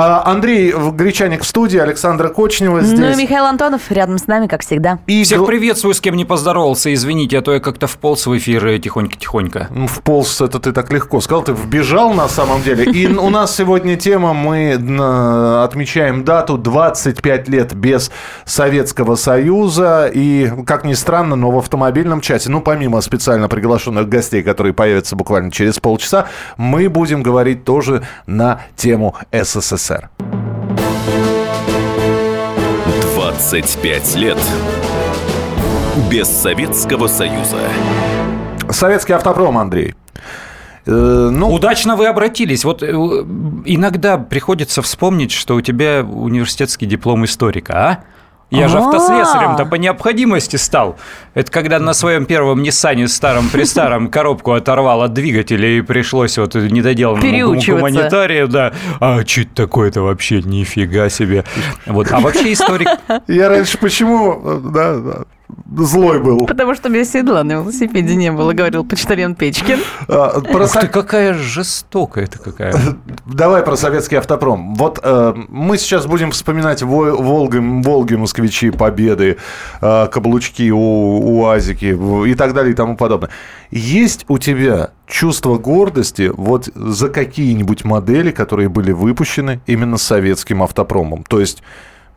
А, 0.00 0.22
Андрей 0.30 0.72
Гречаник 0.92 1.42
в 1.42 1.44
студии, 1.44 1.76
Александра 1.76 2.28
Кочнева 2.28 2.82
здесь. 2.82 3.00
Ну 3.00 3.10
и 3.10 3.16
Михаил 3.16 3.46
Антонов 3.46 3.90
рядом 3.90 4.16
с 4.18 4.28
нами, 4.28 4.46
как 4.46 4.62
всегда. 4.62 5.00
И 5.08 5.24
Всех 5.24 5.44
приветствую, 5.44 5.92
с 5.92 6.00
кем 6.00 6.14
не 6.14 6.24
поздоровался. 6.24 6.94
Извините, 6.94 7.38
а 7.38 7.42
то 7.42 7.52
я 7.52 7.58
как-то 7.58 7.88
вполз 7.88 8.28
в 8.28 8.38
эфир 8.38 8.78
тихонько-тихонько. 8.78 9.66
Ну, 9.70 9.88
вполз, 9.88 10.40
это 10.40 10.60
ты 10.60 10.70
так 10.70 10.92
легко 10.92 11.20
сказал. 11.20 11.42
Ты 11.42 11.52
вбежал 11.52 12.14
на 12.14 12.28
самом 12.28 12.62
деле. 12.62 12.84
И 12.84 13.08
у 13.08 13.28
нас 13.28 13.56
сегодня 13.56 13.96
тема, 13.96 14.34
мы 14.34 14.74
отмечаем 15.64 16.22
дату 16.24 16.58
25 16.58 17.48
лет 17.48 17.74
без 17.74 18.12
Советского 18.44 19.16
Союза. 19.16 20.08
И, 20.14 20.48
как 20.64 20.84
ни 20.84 20.94
странно, 20.94 21.34
но 21.34 21.50
в 21.50 21.58
автомобильном 21.58 22.20
чате, 22.20 22.50
ну, 22.50 22.60
помимо 22.60 23.00
специально 23.00 23.48
приглашенных 23.48 24.08
гостей, 24.08 24.44
которые 24.44 24.74
появятся 24.74 25.16
буквально 25.16 25.50
через 25.50 25.80
полчаса, 25.80 26.26
мы 26.56 26.88
будем 26.88 27.24
говорить 27.24 27.64
тоже 27.64 28.04
на 28.28 28.60
тему 28.76 29.16
СССР. 29.32 29.87
СССР. 29.88 30.10
25 33.14 34.16
лет 34.16 34.38
без 36.10 36.28
Советского 36.28 37.06
Союза. 37.06 37.58
Советский 38.70 39.14
автопром, 39.14 39.58
Андрей. 39.58 39.94
Э, 40.86 41.30
ну... 41.32 41.52
Удачно 41.52 41.96
вы 41.96 42.06
обратились. 42.06 42.64
Вот 42.64 42.82
э, 42.82 42.92
иногда 42.92 44.18
приходится 44.18 44.82
вспомнить, 44.82 45.32
что 45.32 45.54
у 45.54 45.60
тебя 45.60 46.02
университетский 46.04 46.86
диплом 46.86 47.24
историка, 47.24 47.72
а? 47.74 48.04
Я 48.50 48.68
же 48.68 48.78
автослесарем-то 48.78 49.66
по 49.66 49.74
необходимости 49.74 50.56
стал. 50.56 50.96
Это 51.34 51.50
когда 51.50 51.78
на 51.78 51.92
своем 51.92 52.24
первом 52.24 52.62
Ниссане 52.62 53.08
старом 53.08 53.48
при 53.50 53.64
старом 53.64 54.08
коробку 54.10 54.52
оторвал 54.52 55.02
от 55.02 55.12
двигателя 55.12 55.68
и 55.68 55.80
пришлось 55.82 56.38
вот 56.38 56.54
недоделанному 56.54 57.60
гуманитарию, 57.60 58.48
да. 58.48 58.72
А 59.00 59.24
что 59.26 59.42
это 59.42 59.54
такое-то 59.54 60.02
вообще? 60.02 60.40
Нифига 60.42 61.08
себе. 61.08 61.44
Вот. 61.86 62.10
А 62.10 62.20
вообще 62.20 62.52
историк... 62.52 62.88
Я 63.26 63.48
раньше 63.48 63.78
почему... 63.78 64.60
Да, 64.60 64.96
да 64.98 65.24
злой 65.76 66.20
был. 66.20 66.46
Потому 66.46 66.74
что 66.74 66.88
у 66.88 66.92
меня 66.92 67.04
седла 67.04 67.44
на 67.44 67.52
велосипеде 67.52 68.14
не 68.14 68.32
было, 68.32 68.52
говорил 68.52 68.84
почтальон 68.84 69.34
Печкин. 69.34 69.78
А, 70.10 70.40
про 70.40 70.64
Ух 70.64 70.72
ты, 70.72 70.86
какая 70.86 71.34
жестокая 71.34 72.24
это 72.24 72.38
какая. 72.38 72.74
Давай 73.26 73.62
про 73.62 73.76
советский 73.76 74.16
автопром. 74.16 74.74
Вот 74.74 74.98
э, 75.02 75.34
мы 75.48 75.76
сейчас 75.76 76.06
будем 76.06 76.30
вспоминать 76.30 76.82
Волги, 76.82 77.58
Волги 77.58 78.14
москвичи, 78.14 78.70
Победы, 78.70 79.36
э, 79.82 80.06
каблучки, 80.10 80.70
у, 80.70 80.78
УАЗики 80.78 81.96
и 82.26 82.34
так 82.34 82.54
далее 82.54 82.72
и 82.72 82.74
тому 82.74 82.96
подобное. 82.96 83.30
Есть 83.70 84.24
у 84.28 84.38
тебя 84.38 84.90
чувство 85.06 85.58
гордости 85.58 86.30
вот 86.34 86.68
за 86.74 87.10
какие-нибудь 87.10 87.84
модели, 87.84 88.30
которые 88.30 88.68
были 88.70 88.92
выпущены 88.92 89.60
именно 89.66 89.98
советским 89.98 90.62
автопромом? 90.62 91.24
То 91.24 91.40
есть 91.40 91.62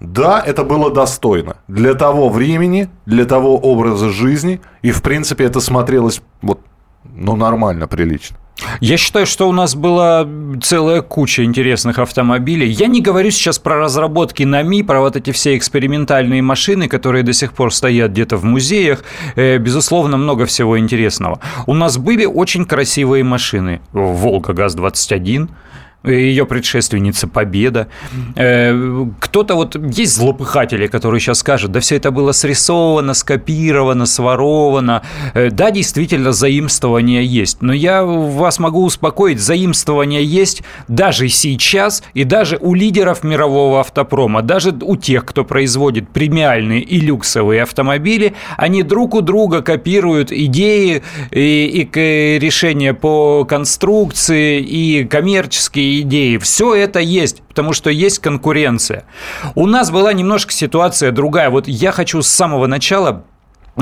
да, 0.01 0.43
это 0.45 0.63
было 0.63 0.91
достойно. 0.91 1.57
Для 1.67 1.93
того 1.93 2.29
времени, 2.29 2.89
для 3.05 3.25
того 3.25 3.57
образа 3.57 4.09
жизни. 4.09 4.59
И, 4.81 4.91
в 4.91 5.01
принципе, 5.01 5.45
это 5.45 5.59
смотрелось 5.59 6.21
вот, 6.41 6.59
ну, 7.03 7.35
нормально, 7.35 7.87
прилично. 7.87 8.37
Я 8.79 8.97
считаю, 8.97 9.25
что 9.25 9.47
у 9.47 9.51
нас 9.51 9.75
была 9.75 10.27
целая 10.61 11.01
куча 11.01 11.43
интересных 11.43 11.99
автомобилей. 11.99 12.67
Я 12.67 12.87
не 12.87 13.01
говорю 13.01 13.31
сейчас 13.31 13.59
про 13.59 13.77
разработки 13.77 14.43
НАМИ, 14.43 14.83
про 14.83 15.01
вот 15.01 15.15
эти 15.15 15.31
все 15.31 15.55
экспериментальные 15.55 16.41
машины, 16.41 16.87
которые 16.87 17.23
до 17.23 17.33
сих 17.33 17.53
пор 17.53 17.73
стоят 17.73 18.11
где-то 18.11 18.37
в 18.37 18.43
музеях. 18.43 19.03
Э, 19.35 19.57
безусловно, 19.57 20.17
много 20.17 20.45
всего 20.45 20.79
интересного. 20.79 21.39
У 21.67 21.73
нас 21.73 21.97
были 21.97 22.25
очень 22.25 22.65
красивые 22.65 23.23
машины. 23.23 23.81
«Волга 23.93 24.53
ГАЗ-21», 24.53 25.47
ее 26.03 26.45
предшественница 26.45 27.27
Победа. 27.27 27.87
Э, 28.35 29.05
кто-то 29.19 29.55
вот 29.55 29.75
есть 29.95 30.15
злопыхатели, 30.15 30.87
которые 30.87 31.19
сейчас 31.19 31.39
скажут, 31.39 31.71
да 31.71 31.79
все 31.79 31.97
это 31.97 32.11
было 32.11 32.31
срисовано, 32.31 33.13
скопировано, 33.13 34.05
своровано. 34.05 35.03
Э, 35.33 35.49
да, 35.51 35.69
действительно, 35.69 36.31
заимствование 36.31 37.23
есть. 37.23 37.61
Но 37.61 37.71
я 37.73 38.03
вас 38.03 38.57
могу 38.59 38.83
успокоить, 38.83 39.39
заимствование 39.39 40.23
есть 40.23 40.63
даже 40.87 41.29
сейчас 41.29 42.03
и 42.13 42.23
даже 42.23 42.57
у 42.59 42.73
лидеров 42.73 43.23
мирового 43.23 43.79
автопрома, 43.79 44.41
даже 44.41 44.71
у 44.81 44.95
тех, 44.95 45.25
кто 45.25 45.43
производит 45.43 46.09
премиальные 46.09 46.81
и 46.81 46.99
люксовые 46.99 47.63
автомобили, 47.63 48.33
они 48.57 48.81
друг 48.83 49.13
у 49.13 49.21
друга 49.21 49.61
копируют 49.61 50.31
идеи 50.31 51.03
и, 51.29 51.87
и 51.93 52.39
решения 52.39 52.93
по 52.93 53.45
конструкции 53.45 54.59
и 54.61 55.05
коммерческие 55.05 55.90
идеи. 55.99 56.37
Все 56.37 56.73
это 56.73 56.99
есть, 56.99 57.41
потому 57.41 57.73
что 57.73 57.89
есть 57.89 58.19
конкуренция. 58.19 59.03
У 59.55 59.67
нас 59.67 59.91
была 59.91 60.13
немножко 60.13 60.53
ситуация 60.53 61.11
другая. 61.11 61.49
Вот 61.49 61.67
я 61.67 61.91
хочу 61.91 62.21
с 62.21 62.27
самого 62.27 62.67
начала 62.67 63.25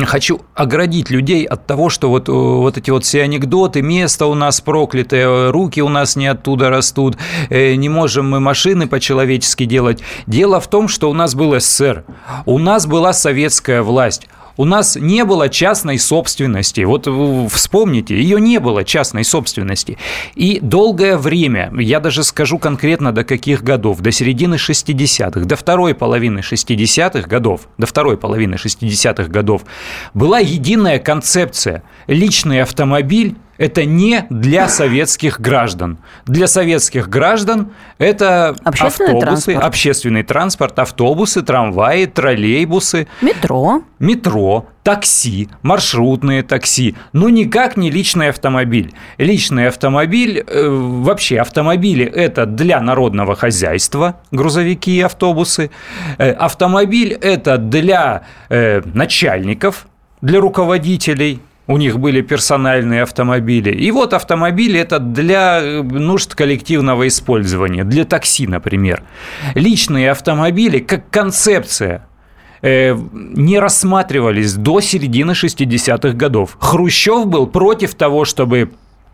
хочу 0.05 0.41
оградить 0.55 1.09
людей 1.09 1.45
от 1.45 1.65
того, 1.65 1.89
что 1.89 2.09
вот, 2.09 2.29
э, 2.29 2.31
вот 2.31 2.77
эти 2.77 2.91
вот 2.91 3.05
все 3.05 3.23
анекдоты, 3.23 3.81
место 3.81 4.27
у 4.27 4.35
нас 4.35 4.61
проклятое, 4.61 5.51
руки 5.51 5.81
у 5.81 5.89
нас 5.89 6.15
не 6.15 6.27
оттуда 6.27 6.69
растут, 6.69 7.17
э, 7.49 7.75
не 7.75 7.89
можем 7.89 8.29
мы 8.29 8.39
машины 8.39 8.87
по-человечески 8.87 9.65
делать. 9.65 10.01
Дело 10.27 10.59
в 10.59 10.67
том, 10.67 10.87
что 10.87 11.09
у 11.09 11.13
нас 11.13 11.35
был 11.35 11.59
СССР, 11.59 12.05
у 12.45 12.59
нас 12.59 12.85
была 12.85 13.13
советская 13.13 13.81
власть, 13.81 14.27
у 14.59 14.65
нас 14.65 14.97
не 14.97 15.23
было 15.23 15.47
частной 15.47 15.97
собственности. 15.97 16.81
Вот 16.81 17.07
вспомните, 17.49 18.17
ее 18.17 18.41
не 18.41 18.59
было 18.59 18.83
частной 18.83 19.23
собственности. 19.23 19.97
И 20.35 20.59
долгое 20.61 21.15
время, 21.15 21.71
я 21.79 22.01
даже 22.01 22.25
скажу 22.25 22.59
конкретно 22.59 23.13
до 23.13 23.23
каких 23.23 23.63
годов, 23.63 24.01
до 24.01 24.11
середины 24.11 24.55
60-х, 24.55 25.45
до 25.45 25.55
второй 25.55 25.95
половины 25.95 26.39
60-х 26.39 27.25
годов, 27.29 27.69
до 27.77 27.87
второй 27.87 28.17
половины 28.17 28.55
60-х 28.55 29.29
годов 29.29 29.61
была 30.13 30.39
единая 30.39 30.99
концепция. 30.99 31.83
Личный 32.07 32.61
автомобиль 32.61 33.37
это 33.59 33.83
не 33.83 34.25
для 34.29 34.69
советских 34.69 35.39
граждан. 35.39 35.99
Для 36.25 36.47
советских 36.47 37.09
граждан 37.09 37.71
это 37.97 38.55
общественный 38.63 39.09
автобусы, 39.09 39.25
транспорт. 39.25 39.63
общественный 39.63 40.23
транспорт, 40.23 40.79
автобусы, 40.79 41.41
трамваи, 41.41 42.05
троллейбусы. 42.05 43.07
Метро. 43.21 43.83
Метро, 43.99 44.65
такси, 44.83 45.49
маршрутные 45.61 46.41
такси, 46.41 46.95
но 47.11 47.27
никак 47.27 47.75
не 47.75 47.91
личный 47.91 48.29
автомобиль. 48.29 48.93
Личный 49.17 49.67
автомобиль, 49.67 50.39
э, 50.39 50.67
вообще 50.69 51.41
автомобили– 51.41 52.05
это 52.15 52.45
для 52.45 52.79
народного 52.79 53.35
хозяйства, 53.35 54.21
грузовики 54.31 54.95
и 54.95 55.01
автобусы. 55.01 55.69
Э, 56.17 56.31
автомобиль– 56.31 57.11
это 57.21 57.57
для 57.57 58.23
э, 58.47 58.81
начальников, 58.85 59.85
для 60.21 60.39
руководителей, 60.39 61.41
у 61.69 61.77
них 61.77 61.99
были 61.99 62.21
персональные 62.21 63.03
автомобили. 63.03 63.69
И 63.69 63.91
вот 63.91 64.13
автомобили 64.15 64.79
это 64.79 64.97
для 64.97 65.59
э, 65.61 65.83
нужд 65.83 66.33
коллективного 66.33 67.07
использования, 67.07 67.83
для 67.83 68.05
такси, 68.05 68.47
например. 68.47 69.03
Личные 69.53 70.09
автомобили 70.09 70.79
как 70.79 71.11
концепция 71.11 72.07
э, 72.63 72.95
не 73.13 73.59
рассматривались 73.59 74.55
до 74.55 74.81
середины 74.81 75.33
60-х 75.33 76.13
годов. 76.13 76.57
Хрущев 76.59 77.27
был 77.27 77.45
против 77.45 77.93
того, 77.93 78.25
чтобы 78.25 78.71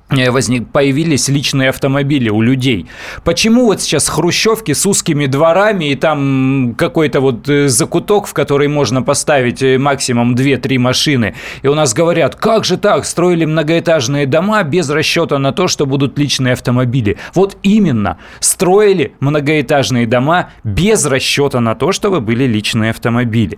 возник, 0.10 0.68
появились 0.70 1.28
личные 1.30 1.70
автомобили 1.70 2.30
у 2.30 2.42
людей. 2.42 2.88
Почему 3.24 3.66
вот 3.66 3.82
сейчас 3.82 4.08
хрущевки 4.08 4.74
с 4.74 4.86
узкими 4.86 5.26
дворами 5.26 5.92
и 5.92 5.96
там 5.96 6.76
какой-то 6.78 7.22
вот 7.22 7.50
э, 7.50 7.68
закуток, 7.68 8.28
в 8.28 8.34
который 8.34 8.68
можно 8.68 9.02
поставить 9.02 9.64
э, 9.64 9.78
максимум 9.80 10.36
2-3 10.36 10.78
машины, 10.78 11.36
и 11.64 11.68
у 11.68 11.74
нас 11.74 11.94
говорят, 11.94 12.36
как 12.36 12.66
же 12.66 12.78
так, 12.78 13.06
строили 13.06 13.46
многоэтажные 13.46 14.28
дома 14.28 14.62
без 14.64 14.90
расчета 14.90 15.40
на 15.40 15.52
то, 15.52 15.68
что 15.68 15.86
будут 15.86 16.20
личные 16.20 16.54
автомобили. 16.54 17.18
Вот 17.34 17.58
именно, 17.64 18.18
строили 18.40 19.14
многоэтажные 19.20 20.06
дома 20.06 20.50
без 20.64 21.06
расчета 21.06 21.60
на 21.60 21.74
то, 21.74 21.92
чтобы 21.92 22.22
были 22.22 22.46
личные 22.46 22.92
автомобили. 22.92 23.58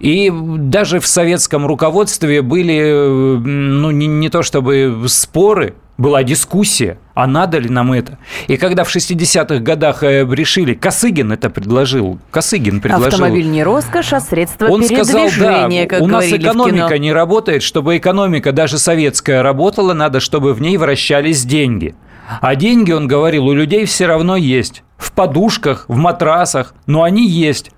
И 0.00 0.32
даже 0.32 0.98
в 0.98 1.06
советском 1.06 1.64
руководстве 1.64 2.42
были, 2.42 3.38
ну, 3.38 3.90
не, 3.92 4.08
не 4.08 4.28
то 4.28 4.42
чтобы 4.42 5.04
споры, 5.06 5.75
была 5.98 6.22
дискуссия, 6.22 6.98
а 7.14 7.26
надо 7.26 7.58
ли 7.58 7.68
нам 7.68 7.92
это. 7.92 8.18
И 8.48 8.56
когда 8.56 8.84
в 8.84 8.94
60-х 8.94 9.58
годах 9.60 10.02
э, 10.02 10.26
решили, 10.30 10.74
Косыгин 10.74 11.32
это 11.32 11.48
предложил, 11.48 12.18
Косыгин 12.30 12.80
предложил. 12.80 13.08
Автомобиль 13.08 13.48
не 13.48 13.62
роскошь, 13.62 14.12
а 14.12 14.20
средство 14.20 14.66
Он 14.66 14.80
передвижения, 14.80 15.28
сказал, 15.30 15.70
да, 15.70 15.86
как 15.86 16.02
у 16.02 16.06
нас 16.06 16.26
экономика 16.26 16.98
не 16.98 17.12
работает, 17.12 17.62
чтобы 17.62 17.96
экономика 17.96 18.52
даже 18.52 18.78
советская 18.78 19.42
работала, 19.42 19.94
надо, 19.94 20.20
чтобы 20.20 20.52
в 20.52 20.60
ней 20.60 20.76
вращались 20.76 21.44
деньги. 21.44 21.94
А 22.40 22.56
деньги, 22.56 22.92
он 22.92 23.06
говорил, 23.06 23.46
у 23.46 23.52
людей 23.52 23.84
все 23.84 24.06
равно 24.06 24.36
есть. 24.36 24.82
В 24.98 25.12
подушках, 25.12 25.84
в 25.88 25.96
матрасах, 25.96 26.74
но 26.86 27.02
они 27.02 27.26
есть. 27.26 27.70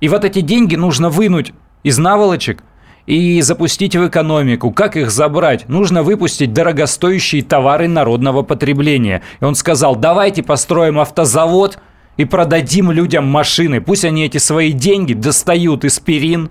И 0.00 0.08
вот 0.08 0.24
эти 0.24 0.40
деньги 0.40 0.76
нужно 0.76 1.08
вынуть 1.08 1.52
из 1.82 1.98
наволочек 1.98 2.62
и 3.10 3.42
запустить 3.42 3.96
в 3.96 4.06
экономику. 4.06 4.70
Как 4.70 4.96
их 4.96 5.10
забрать? 5.10 5.68
Нужно 5.68 6.04
выпустить 6.04 6.52
дорогостоящие 6.52 7.42
товары 7.42 7.88
народного 7.88 8.42
потребления. 8.42 9.22
И 9.40 9.44
он 9.44 9.56
сказал, 9.56 9.96
давайте 9.96 10.44
построим 10.44 11.00
автозавод 11.00 11.78
и 12.16 12.24
продадим 12.24 12.92
людям 12.92 13.26
машины. 13.26 13.80
Пусть 13.80 14.04
они 14.04 14.26
эти 14.26 14.38
свои 14.38 14.70
деньги 14.70 15.14
достают 15.14 15.84
из 15.84 15.98
перин, 15.98 16.50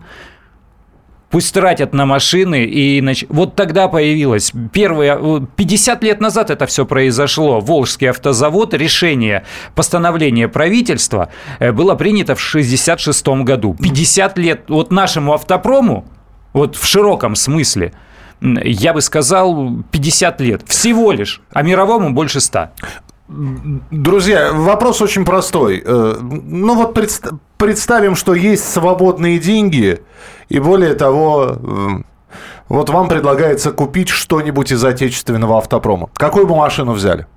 пусть 1.29 1.53
тратят 1.53 1.93
на 1.93 2.05
машины. 2.05 2.65
И 2.65 2.99
нач... 2.99 3.23
Вот 3.29 3.55
тогда 3.55 3.87
появилось 3.87 4.51
первые... 4.73 5.47
50 5.55 6.03
лет 6.03 6.19
назад 6.19 6.49
это 6.49 6.65
все 6.65 6.85
произошло. 6.85 7.61
Волжский 7.61 8.09
автозавод, 8.09 8.73
решение 8.73 9.45
постановления 9.75 10.49
правительства 10.49 11.29
э, 11.59 11.71
было 11.71 11.95
принято 11.95 12.35
в 12.35 12.41
66 12.41 13.27
году. 13.45 13.77
50 13.81 14.37
лет 14.37 14.65
вот 14.67 14.91
нашему 14.91 15.33
автопрому, 15.33 16.05
вот 16.53 16.75
в 16.75 16.85
широком 16.85 17.35
смысле, 17.35 17.93
я 18.41 18.93
бы 18.93 19.01
сказал, 19.01 19.83
50 19.91 20.41
лет. 20.41 20.61
Всего 20.65 21.11
лишь. 21.11 21.41
А 21.51 21.61
мировому 21.61 22.13
больше 22.13 22.39
100. 22.39 22.69
Друзья, 23.27 24.51
вопрос 24.53 25.01
очень 25.01 25.23
простой. 25.23 25.83
Э, 25.85 26.17
ну 26.19 26.75
вот 26.75 26.97
представим, 27.57 28.15
что 28.15 28.33
есть 28.33 28.67
свободные 28.67 29.37
деньги, 29.37 30.01
и 30.47 30.59
более 30.59 30.95
того, 30.95 31.57
вот 32.69 32.89
вам 32.89 33.07
предлагается 33.07 33.71
купить 33.71 34.09
что-нибудь 34.09 34.71
из 34.71 34.83
отечественного 34.83 35.57
автопрома. 35.57 36.09
Какую 36.15 36.47
бы 36.47 36.55
машину 36.55 36.93
взяли? 36.93 37.27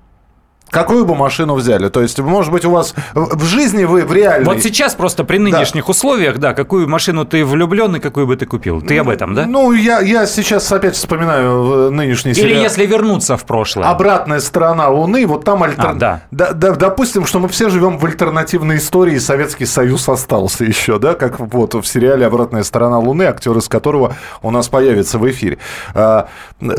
Какую 0.73 1.05
бы 1.05 1.13
машину 1.13 1.53
взяли? 1.53 1.89
То 1.89 2.01
есть, 2.01 2.19
может 2.19 2.51
быть, 2.51 2.65
у 2.65 2.71
вас 2.71 2.95
в 3.13 3.43
жизни 3.43 3.83
вы 3.83 4.05
в 4.05 4.11
реальной... 4.11 4.45
Вот 4.45 4.63
сейчас 4.63 4.95
просто 4.95 5.23
при 5.23 5.37
нынешних 5.37 5.85
да. 5.85 5.91
условиях, 5.91 6.39
да, 6.39 6.55
какую 6.55 6.89
машину 6.89 7.25
ты 7.25 7.45
влюблен 7.45 7.95
и 7.97 7.99
какую 7.99 8.25
бы 8.25 8.35
ты 8.35 8.47
купил? 8.47 8.81
Ты 8.81 8.97
об 8.97 9.09
этом, 9.09 9.35
да? 9.35 9.45
Ну, 9.45 9.71
я, 9.71 9.99
я 9.99 10.25
сейчас 10.25 10.71
опять 10.71 10.95
вспоминаю 10.95 11.91
нынешний 11.91 12.33
сериал. 12.33 12.49
Или 12.49 12.59
если 12.59 12.87
вернуться 12.87 13.37
в 13.37 13.45
прошлое. 13.45 13.85
«Обратная 13.85 14.39
сторона 14.39 14.89
Луны», 14.89 15.27
вот 15.27 15.45
там 15.45 15.61
альтер... 15.61 15.89
а, 15.89 15.93
да. 15.93 16.21
Да, 16.31 16.53
да. 16.53 16.71
Допустим, 16.71 17.27
что 17.27 17.37
мы 17.37 17.49
все 17.49 17.69
живем 17.69 17.99
в 17.99 18.05
альтернативной 18.05 18.77
истории, 18.77 19.19
Советский 19.19 19.67
Союз 19.67 20.09
остался 20.09 20.63
еще, 20.63 20.97
да, 20.97 21.13
как 21.13 21.39
вот 21.39 21.75
в 21.75 21.83
сериале 21.83 22.25
«Обратная 22.25 22.63
сторона 22.63 22.97
Луны», 22.97 23.23
актер 23.23 23.55
из 23.55 23.69
которого 23.69 24.15
у 24.41 24.49
нас 24.49 24.69
появится 24.69 25.19
в 25.19 25.29
эфире. 25.29 25.59
А, 25.93 26.29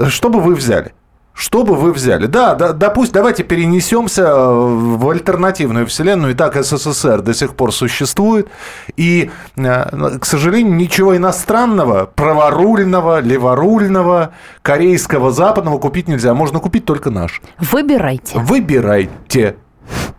что 0.08 0.30
бы 0.30 0.40
вы 0.40 0.56
взяли? 0.56 0.92
Что 1.34 1.64
бы 1.64 1.74
вы 1.74 1.92
взяли? 1.92 2.26
Да, 2.26 2.54
да, 2.54 2.72
допустим, 2.72 3.14
давайте 3.14 3.42
перенесемся 3.42 4.22
э, 4.22 4.34
в 4.36 5.10
альтернативную 5.10 5.84
вселенную. 5.86 6.32
И 6.32 6.36
так 6.36 6.54
СССР 6.54 7.22
до 7.22 7.34
сих 7.34 7.56
пор 7.56 7.72
существует. 7.72 8.48
И, 8.96 9.32
э, 9.56 10.18
к 10.20 10.24
сожалению, 10.24 10.74
ничего 10.76 11.16
иностранного, 11.16 12.06
праворульного, 12.14 13.20
леворульного, 13.20 14.32
корейского, 14.62 15.32
западного 15.32 15.78
купить 15.78 16.06
нельзя. 16.06 16.34
Можно 16.34 16.60
купить 16.60 16.84
только 16.84 17.10
наш. 17.10 17.42
Выбирайте. 17.58 18.38
Выбирайте. 18.38 19.56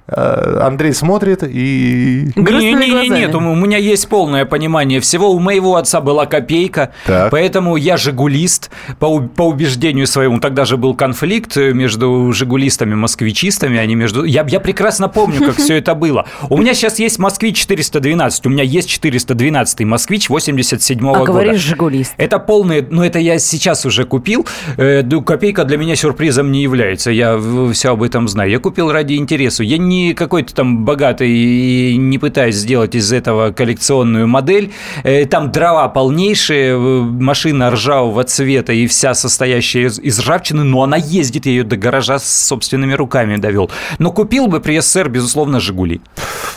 Э, 0.08 0.60
Андрей 0.62 0.94
смотрит 0.94 1.44
и... 1.44 2.32
Не, 2.36 2.74
не, 2.74 2.90
не, 2.90 3.10
нет, 3.10 3.34
у 3.34 3.40
меня 3.40 3.78
есть 3.78 4.08
полное 4.08 4.46
понимание 4.46 5.00
всего. 5.00 5.32
У 5.32 5.40
моего 5.40 5.78
отца 5.78 6.00
была 6.00 6.28
копейка, 6.28 6.92
так. 7.06 7.32
поэтому 7.32 7.76
я 7.76 7.98
жигулист 7.98 8.70
по, 9.00 9.20
по 9.20 9.44
убеждению 9.44 10.06
своему. 10.06 10.40
Тогда 10.40 10.66
же 10.66 10.78
был 10.78 10.94
конфликт 10.94 11.56
между 11.58 12.32
жигулистами 12.34 12.92
и 12.92 12.96
москвичистами, 12.96 13.80
они 13.80 13.96
между... 13.96 14.26
Я, 14.26 14.46
я 14.48 14.60
прекрасно 14.60 15.10
помню, 15.10 15.40
как 15.40 15.56
все 15.56 15.78
это 15.78 15.96
было. 15.96 16.28
У 16.50 16.58
меня 16.58 16.76
сейчас 16.76 17.00
есть 17.00 17.18
москвич 17.18 17.58
412, 17.58 18.46
у 18.46 18.50
меня 18.50 18.64
есть 18.64 18.90
412 18.90 19.82
москвич 19.82 20.30
87 20.30 21.00
-го 21.00 21.16
а 21.16 21.20
года. 21.20 21.32
говоришь 21.32 21.62
жигулист. 21.62 22.14
Это 22.18 22.38
полные... 22.38 22.86
Ну, 22.88 23.04
это 23.04 23.18
я 23.18 23.40
сейчас 23.40 23.86
уже 23.86 24.06
купил. 24.06 24.46
Э, 24.78 25.04
копейка 25.26 25.64
для 25.64 25.78
меня 25.78 25.96
сюрпризом 25.96 26.52
не 26.52 26.62
является. 26.62 27.10
Я 27.10 27.42
все 27.74 27.94
об 27.94 28.04
этом 28.04 28.28
знаю. 28.28 28.52
Я 28.52 28.60
купил 28.60 28.92
ради 28.92 29.16
интереса. 29.16 29.64
Я 29.64 29.80
не 29.80 29.95
не 29.96 30.14
какой-то 30.14 30.54
там 30.54 30.86
богатый 30.86 31.30
и 31.30 31.98
не 31.98 32.18
пытаюсь 32.18 32.56
сделать 32.56 32.96
из 32.96 33.12
этого 33.12 33.52
коллекционную 33.52 34.28
модель. 34.28 34.74
Э, 35.04 35.26
там 35.26 35.52
дрова 35.52 35.88
полнейшие, 35.88 36.78
машина 36.78 37.72
ржавого 37.72 38.24
цвета 38.24 38.74
и 38.74 38.88
вся 38.88 39.14
состоящая 39.14 39.88
из, 39.88 40.00
из 40.00 40.20
ржавчины, 40.20 40.64
но 40.64 40.84
она 40.84 40.98
ездит, 40.98 41.46
я 41.46 41.52
ее 41.52 41.64
до 41.64 41.78
гаража 41.78 42.20
с 42.20 42.48
собственными 42.48 42.94
руками 42.94 43.38
довел. 43.38 43.72
Но 44.00 44.12
купил 44.12 44.48
бы 44.48 44.60
при 44.60 44.80
СССР, 44.80 45.10
безусловно, 45.10 45.60
«Жигули». 45.60 46.02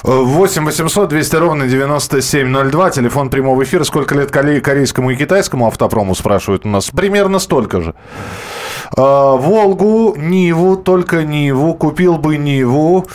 8 0.02 0.64
800 0.64 1.08
200 1.08 1.36
ровно 1.36 1.66
9702, 1.66 2.90
телефон 2.90 3.30
прямого 3.30 3.62
эфира. 3.62 3.84
Сколько 3.84 4.14
лет 4.14 4.30
корейскому 4.30 5.10
и 5.10 5.16
китайскому 5.16 5.66
автопрому, 5.66 6.14
спрашивают 6.14 6.64
у 6.64 6.68
нас? 6.68 6.90
Примерно 6.90 7.38
столько 7.38 7.80
же. 7.80 7.94
А, 8.96 9.36
Волгу, 9.36 10.14
Ниву, 10.16 10.76
только 10.76 11.24
Ниву, 11.24 11.74
купил 11.74 12.16
бы 12.16 12.36
Ниву. 12.36 13.06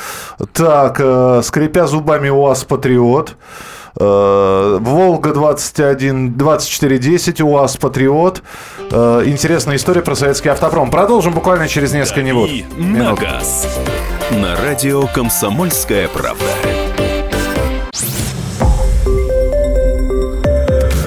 Так, 0.53 0.99
э, 0.99 1.41
скрипя 1.43 1.87
зубами 1.87 2.29
УАЗ 2.29 2.65
Патриот. 2.65 3.35
Э, 3.99 4.77
Волга 4.81 5.33
21 5.33 6.33
2410, 6.33 7.41
УАЗ 7.41 7.77
Патриот. 7.77 8.41
Э, 8.91 9.23
интересная 9.25 9.75
история 9.75 10.01
про 10.01 10.15
советский 10.15 10.49
автопром. 10.49 10.89
Продолжим 10.89 11.33
буквально 11.33 11.67
через 11.67 11.93
несколько 11.93 12.23
минут. 12.23 12.49
На 12.77 13.13
газ. 13.13 13.67
На 14.31 14.55
радио 14.55 15.05
Комсомольская 15.07 16.07
правда. 16.07 16.45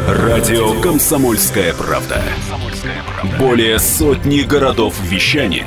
Радио 0.09 0.81
Комсомольская 0.81 1.75
правда. 1.75 2.23
Более 3.39 3.81
сотни 3.81 4.43
городов 4.43 4.95
вещания 5.03 5.67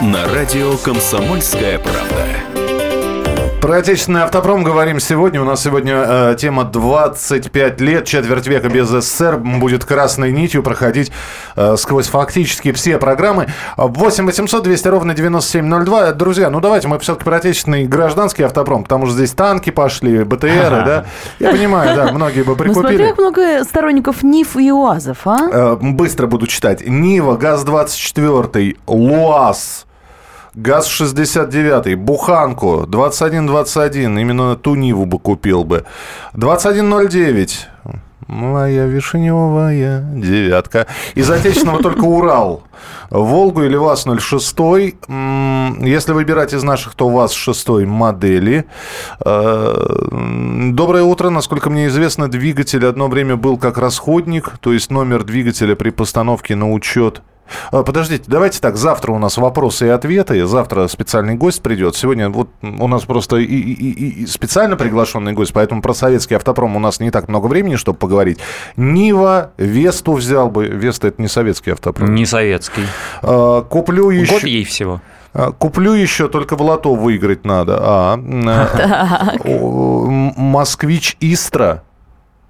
На 0.00 0.26
радио 0.32 0.78
«Комсомольская 0.78 1.78
правда». 1.78 2.60
Про 3.60 3.76
отечественный 3.76 4.22
автопром 4.22 4.64
говорим 4.64 4.98
сегодня. 4.98 5.42
У 5.42 5.44
нас 5.44 5.62
сегодня 5.62 5.92
э, 5.94 6.36
тема 6.38 6.64
25 6.64 7.80
лет, 7.82 8.06
четверть 8.06 8.46
века 8.46 8.70
без 8.70 8.88
СССР 8.88 9.36
будет 9.36 9.84
красной 9.84 10.32
нитью 10.32 10.62
проходить 10.62 11.12
э, 11.56 11.76
сквозь 11.76 12.06
фактически 12.06 12.72
все 12.72 12.96
программы. 12.96 13.48
8 13.76 14.24
800 14.24 14.62
200 14.62 14.88
ровно 14.88 15.12
9702. 15.12 16.12
Друзья, 16.12 16.48
ну 16.48 16.60
давайте 16.60 16.88
мы 16.88 16.98
все-таки 16.98 17.26
про 17.26 17.36
отечественный 17.36 17.86
гражданский 17.86 18.44
автопром, 18.44 18.84
потому 18.84 19.04
что 19.04 19.16
здесь 19.16 19.32
танки 19.32 19.68
пошли, 19.68 20.24
БТРы, 20.24 20.50
ага. 20.50 20.84
да? 20.86 21.06
Я 21.38 21.52
понимаю, 21.52 21.94
да, 21.94 22.10
многие 22.10 22.42
бы 22.42 22.56
прикупили. 22.56 22.82
Ну 22.82 22.96
смотри, 22.96 23.08
как 23.08 23.18
много 23.18 23.64
сторонников 23.64 24.22
НИФ 24.22 24.56
и 24.56 24.72
УАЗов, 24.72 25.26
а? 25.26 25.38
Э, 25.52 25.76
быстро 25.78 26.26
буду 26.26 26.46
читать. 26.46 26.88
Нива, 26.88 27.36
ГАЗ-24, 27.36 28.78
ЛУАЗ, 28.86 29.86
ГАЗ-69, 30.54 31.96
Буханку, 31.96 32.84
2121, 32.86 34.18
именно 34.18 34.56
ту 34.56 34.74
Ниву 34.74 35.06
бы 35.06 35.18
купил 35.18 35.64
бы. 35.64 35.84
2109, 36.34 37.68
моя 38.26 38.86
вишневая 38.86 40.00
девятка. 40.00 40.86
Из 41.14 41.30
отечественного 41.30 41.82
только 41.82 42.04
Урал. 42.04 42.64
Волгу 43.10 43.62
или 43.62 43.76
ВАЗ-06. 43.76 45.86
Если 45.86 46.12
выбирать 46.12 46.54
из 46.54 46.62
наших, 46.62 46.94
то 46.94 47.08
ВАЗ-6 47.08 47.86
модели. 47.86 48.64
Э, 49.24 50.70
доброе 50.72 51.02
утро. 51.02 51.30
Насколько 51.30 51.70
мне 51.70 51.88
известно, 51.88 52.28
двигатель 52.28 52.86
одно 52.86 53.08
время 53.08 53.36
был 53.36 53.58
как 53.58 53.78
расходник, 53.78 54.52
то 54.60 54.72
есть 54.72 54.90
номер 54.90 55.24
двигателя 55.24 55.74
при 55.74 55.90
постановке 55.90 56.54
на 56.54 56.72
учет 56.72 57.22
а, 57.70 57.82
подождите, 57.82 58.24
давайте 58.26 58.60
так, 58.60 58.76
завтра 58.76 59.12
у 59.12 59.18
нас 59.18 59.36
вопросы 59.36 59.86
и 59.86 59.88
ответы, 59.88 60.46
завтра 60.46 60.86
специальный 60.88 61.34
гость 61.34 61.62
придет. 61.62 61.96
Сегодня 61.96 62.30
вот 62.30 62.48
у 62.62 62.88
нас 62.88 63.04
просто 63.04 63.36
и, 63.36 63.44
и, 63.44 64.22
и 64.22 64.26
специально 64.26 64.76
приглашенный 64.76 65.32
гость, 65.32 65.52
поэтому 65.52 65.82
про 65.82 65.94
советский 65.94 66.34
автопром 66.34 66.76
у 66.76 66.78
нас 66.78 67.00
не 67.00 67.10
так 67.10 67.28
много 67.28 67.46
времени, 67.46 67.76
чтобы 67.76 67.98
поговорить. 67.98 68.38
Нива, 68.76 69.52
Весту 69.56 70.12
взял 70.12 70.50
бы. 70.50 70.66
Веста 70.66 71.08
это 71.08 71.20
не 71.20 71.28
советский 71.28 71.72
автопром. 71.72 72.14
Не 72.14 72.26
советский. 72.26 72.69
А, 73.22 73.62
куплю 73.62 74.10
еще... 74.10 74.32
Год 74.34 74.44
ей 74.44 74.64
всего. 74.64 75.00
А, 75.32 75.52
куплю 75.52 75.92
еще, 75.92 76.28
только 76.28 76.56
в 76.56 76.62
лото 76.62 76.94
выиграть 76.94 77.44
надо. 77.44 77.78
А, 77.80 78.16
москвич 80.36 81.16
Истра 81.20 81.82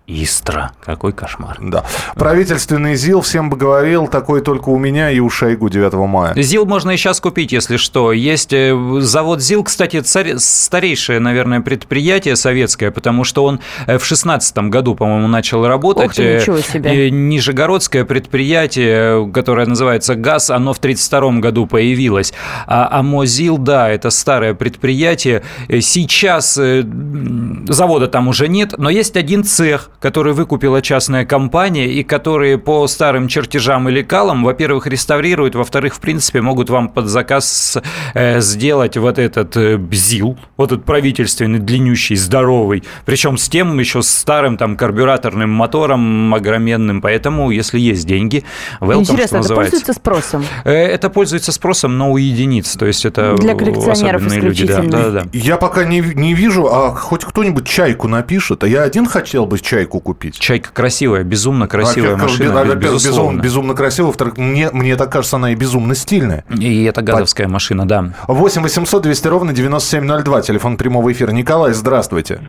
Истра. 0.06 0.72
Какой 0.84 1.12
кошмар. 1.12 1.58
Да. 1.60 1.84
Правительственный 2.16 2.96
ЗИЛ, 2.96 3.20
всем 3.20 3.48
бы 3.48 3.56
говорил, 3.56 4.08
такой 4.08 4.40
только 4.40 4.70
у 4.70 4.78
меня 4.78 5.10
и 5.10 5.20
у 5.20 5.30
Шойгу 5.30 5.68
9 5.68 5.92
мая. 6.08 6.34
ЗИЛ 6.34 6.66
можно 6.66 6.90
и 6.90 6.96
сейчас 6.96 7.20
купить, 7.20 7.52
если 7.52 7.76
что. 7.76 8.12
Есть 8.12 8.52
э, 8.52 8.76
завод 9.00 9.40
ЗИЛ, 9.40 9.64
кстати, 9.64 10.00
царь, 10.00 10.34
старейшее, 10.38 11.20
наверное, 11.20 11.60
предприятие 11.60 12.34
советское, 12.34 12.90
потому 12.90 13.22
что 13.22 13.44
он 13.44 13.60
э, 13.86 13.98
в 13.98 14.04
16 14.04 14.58
году, 14.68 14.96
по-моему, 14.96 15.28
начал 15.28 15.64
работать. 15.64 16.06
Ух 16.06 16.14
ты, 16.16 16.40
ничего 16.40 16.58
себе. 16.58 17.10
Нижегородское 17.10 18.04
предприятие, 18.04 19.30
которое 19.32 19.66
называется 19.66 20.16
ГАЗ, 20.16 20.50
оно 20.50 20.72
в 20.72 20.80
32 20.80 21.38
году 21.38 21.66
появилось. 21.66 22.32
А, 22.66 22.88
а 22.90 23.02
МОЗИЛ, 23.02 23.58
да, 23.58 23.88
это 23.88 24.10
старое 24.10 24.54
предприятие. 24.54 25.44
Сейчас 25.68 26.54
завода 26.54 28.08
там 28.08 28.26
уже 28.26 28.48
нет, 28.48 28.74
но 28.76 28.90
есть 28.90 29.16
один 29.16 29.44
цех, 29.44 29.90
который 30.00 30.32
выкупила 30.32 30.82
частная 30.82 31.24
компания 31.24 31.86
и 31.86 32.02
которые 32.02 32.58
по 32.58 32.86
старым 32.88 33.28
чертежам 33.28 33.88
и 33.88 33.92
лекалам, 33.92 34.44
во-первых, 34.44 34.86
реставрируют, 34.86 35.54
во-вторых, 35.54 35.94
в 35.94 36.00
принципе, 36.00 36.40
могут 36.40 36.70
вам 36.70 36.88
под 36.88 37.06
заказ 37.06 37.78
э, 38.14 38.40
сделать 38.40 38.96
вот 38.96 39.18
этот 39.18 39.56
э, 39.56 39.76
БЗИЛ, 39.76 40.38
вот 40.56 40.72
этот 40.72 40.84
правительственный, 40.84 41.58
длиннющий, 41.58 42.16
здоровый, 42.16 42.82
причем 43.04 43.36
с 43.36 43.48
тем 43.48 43.78
еще 43.78 44.02
старым 44.02 44.56
там 44.56 44.76
карбюраторным 44.76 45.50
мотором 45.50 46.34
огроменным, 46.34 47.02
поэтому, 47.02 47.50
если 47.50 47.78
есть 47.78 48.06
деньги, 48.06 48.44
welcome, 48.80 49.00
Интересно, 49.00 49.38
это 49.38 49.54
пользуется 49.54 49.92
спросом? 49.92 50.44
Э, 50.64 50.72
это 50.72 51.10
пользуется 51.10 51.52
спросом, 51.52 51.98
но 51.98 52.10
у 52.10 52.16
единиц, 52.16 52.74
то 52.76 52.86
есть 52.86 53.04
это 53.04 53.36
Для 53.36 53.54
коллекционеров 53.54 54.22
люди. 54.34 54.66
Да, 54.66 54.82
да, 54.82 55.10
да. 55.10 55.22
Я 55.32 55.56
пока 55.56 55.84
не, 55.84 56.00
не 56.00 56.32
вижу, 56.32 56.66
а 56.72 56.94
хоть 56.94 57.24
кто-нибудь 57.24 57.66
чайку 57.66 58.08
напишет, 58.08 58.64
а 58.64 58.68
я 58.68 58.82
один 58.82 59.04
хотел 59.06 59.44
бы 59.44 59.58
чайку 59.58 59.89
купить. 59.98 60.38
Чайка 60.38 60.72
красивая, 60.72 61.24
безумно 61.24 61.66
красивая 61.66 62.12
во 62.12 62.18
машина, 62.18 62.64
во 62.64 62.74
безусловно. 62.76 63.40
Безумно 63.40 63.74
красивая, 63.74 64.08
во-вторых, 64.08 64.36
мне, 64.36 64.70
мне 64.72 64.94
так 64.96 65.10
кажется, 65.10 65.36
она 65.36 65.50
и 65.50 65.56
безумно 65.56 65.96
стильная. 65.96 66.44
И 66.48 66.84
это 66.84 67.02
газовская 67.02 67.48
По... 67.48 67.54
машина, 67.54 67.88
да. 67.88 68.04
8 68.28 68.62
800 68.62 69.02
200 69.02 69.28
ровно 69.28 69.52
9702, 69.52 70.42
телефон 70.42 70.76
прямого 70.76 71.10
эфира. 71.10 71.32
Николай, 71.32 71.72
здравствуйте. 71.72 72.40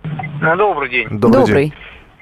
Добрый 0.57 0.89
день. 0.89 1.07
Добрый, 1.10 1.41
Добрый. 1.41 1.63
день. 1.65 1.74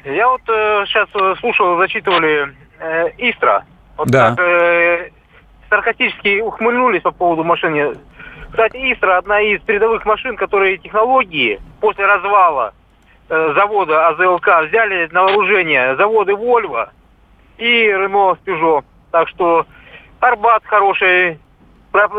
Я 0.05 0.29
вот 0.29 0.41
э, 0.47 0.85
сейчас 0.85 1.09
э, 1.13 1.35
слушал, 1.39 1.77
зачитывали 1.77 2.55
э, 2.79 3.09
Истра. 3.17 3.65
Вот 3.97 4.07
да. 4.07 4.35
так 4.35 4.39
э, 4.39 5.09
саркастически 5.69 6.39
ухмыльнулись 6.41 7.01
по 7.01 7.11
поводу 7.11 7.43
машины. 7.43 7.95
Кстати, 8.51 8.77
Истра 8.93 9.17
одна 9.17 9.41
из 9.41 9.61
передовых 9.61 10.05
машин, 10.05 10.35
которые 10.35 10.77
технологии 10.77 11.59
после 11.79 12.05
развала 12.05 12.73
завода 13.29 14.09
АЗЛК 14.09 14.47
взяли 14.67 15.07
на 15.11 15.23
вооружение 15.23 15.95
заводы 15.95 16.35
Вольво 16.35 16.91
и 17.57 17.63
Рено 17.63 18.35
с 18.35 18.47
Peugeot. 18.47 18.83
Так 19.11 19.27
что 19.29 19.65
Арбат 20.19 20.63
хороший, 20.65 21.39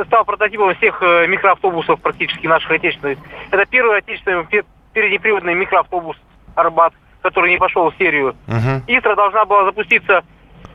стал 0.06 0.24
прототипом 0.24 0.74
всех 0.76 1.02
э, 1.02 1.26
микроавтобусов 1.26 2.00
практически 2.00 2.46
наших 2.46 2.70
отечественных. 2.70 3.18
Это 3.50 3.66
первый 3.66 3.98
отечественный 3.98 4.46
переднеприводный 4.92 5.54
микроавтобус 5.54 6.16
Арбат, 6.54 6.92
который 7.22 7.50
не 7.50 7.58
пошел 7.58 7.90
в 7.90 7.96
серию. 7.96 8.34
Uh-huh. 8.46 8.82
Истра 8.86 9.14
должна 9.14 9.44
была 9.44 9.64
запуститься 9.64 10.22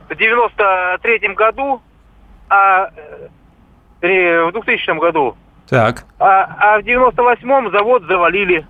в 0.08 0.14
93 0.14 1.34
году, 1.34 1.82
а 2.48 2.90
э, 4.00 4.44
в 4.44 4.52
2000 4.52 4.98
году. 4.98 5.36
Так. 5.68 6.04
А, 6.18 6.76
а 6.76 6.80
в 6.80 6.84
98-м 6.84 7.70
завод 7.72 8.04
завалили. 8.04 8.66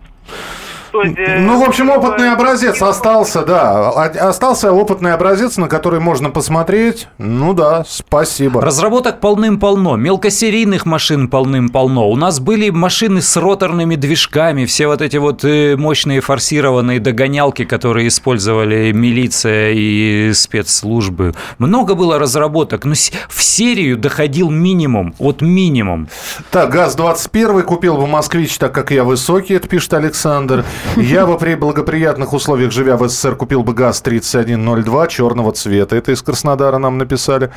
Ну, 1.05 1.61
в 1.61 1.69
общем, 1.69 1.91
опытный 1.91 2.33
образец 2.33 2.81
остался, 2.83 3.43
да. 3.43 3.91
Остался 3.91 4.73
опытный 4.73 5.13
образец, 5.13 5.57
на 5.57 5.69
который 5.69 6.01
можно 6.01 6.31
посмотреть. 6.31 7.09
Ну 7.19 7.55
да, 7.55 7.85
спасибо. 7.87 8.61
Разработок 8.61 9.21
полным-полно. 9.21 9.97
Мелкосерийных 9.97 10.87
машин 10.87 11.29
полным-полно. 11.29 12.09
У 12.09 12.17
нас 12.17 12.41
были 12.41 12.71
машины 12.71 13.23
с 13.23 13.37
роторными 13.37 13.97
движками, 13.97 14.65
все 14.65 14.87
вот 14.87 15.03
эти 15.03 15.17
вот 15.17 15.45
э, 15.45 15.77
мощные 15.77 16.21
форсированные 16.21 17.01
догонялки, 17.01 17.65
которые 17.65 18.09
использовали 18.09 18.93
милиция 18.93 19.73
и 19.73 20.33
спецслужбы. 20.33 21.35
Много 21.59 21.95
было 21.95 22.19
разработок, 22.19 22.85
но 22.85 22.95
в 23.29 23.43
серию 23.43 23.97
доходил 23.97 24.51
минимум, 24.51 25.15
вот 25.19 25.43
минимум. 25.43 26.09
Так, 26.51 26.71
ГАЗ-21 26.71 27.63
купил 27.63 27.97
бы 27.97 28.07
«Москвич», 28.07 28.57
так 28.59 28.73
как 28.73 28.91
я 28.91 29.05
высокий, 29.05 29.55
это 29.55 29.69
пишет 29.69 29.95
Александр. 29.95 30.65
Я 30.97 31.27
бы 31.27 31.37
при 31.39 31.55
благоприятных 31.55 32.33
условиях, 32.33 32.73
живя 32.73 32.97
в 32.97 33.09
СССР, 33.09 33.37
купил 33.37 33.63
бы 33.63 33.75
ГАЗ-3102 33.75 35.09
черного 35.09 35.53
цвета. 35.53 35.97
Это 35.97 36.13
из 36.13 36.23
Краснодара 36.23 36.79
нам 36.79 36.99
написали. 36.99 37.51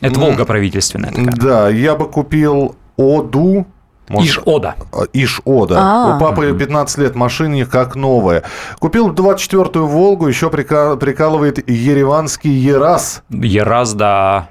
Это 0.00 0.18
Волга 0.20 0.44
правительственная 0.44 1.10
такая. 1.10 1.34
Да, 1.36 1.68
я 1.68 1.94
бы 1.94 2.08
купил 2.08 2.76
Оду 2.96 3.66
может, 4.08 4.38
Иш-Ода. 4.38 4.76
Иш-Ода. 5.12 5.78
А-а-а. 5.78 6.16
У 6.16 6.20
папы 6.20 6.52
15 6.56 6.98
лет 6.98 7.14
машине 7.14 7.66
как 7.66 7.96
новая. 7.96 8.44
Купил 8.78 9.10
24-ю 9.10 9.86
Волгу, 9.86 10.28
еще 10.28 10.48
прикалывает 10.48 11.68
ереванский 11.68 12.50
Ерас. 12.52 13.22
Ерас, 13.30 13.94
да. 13.94 14.48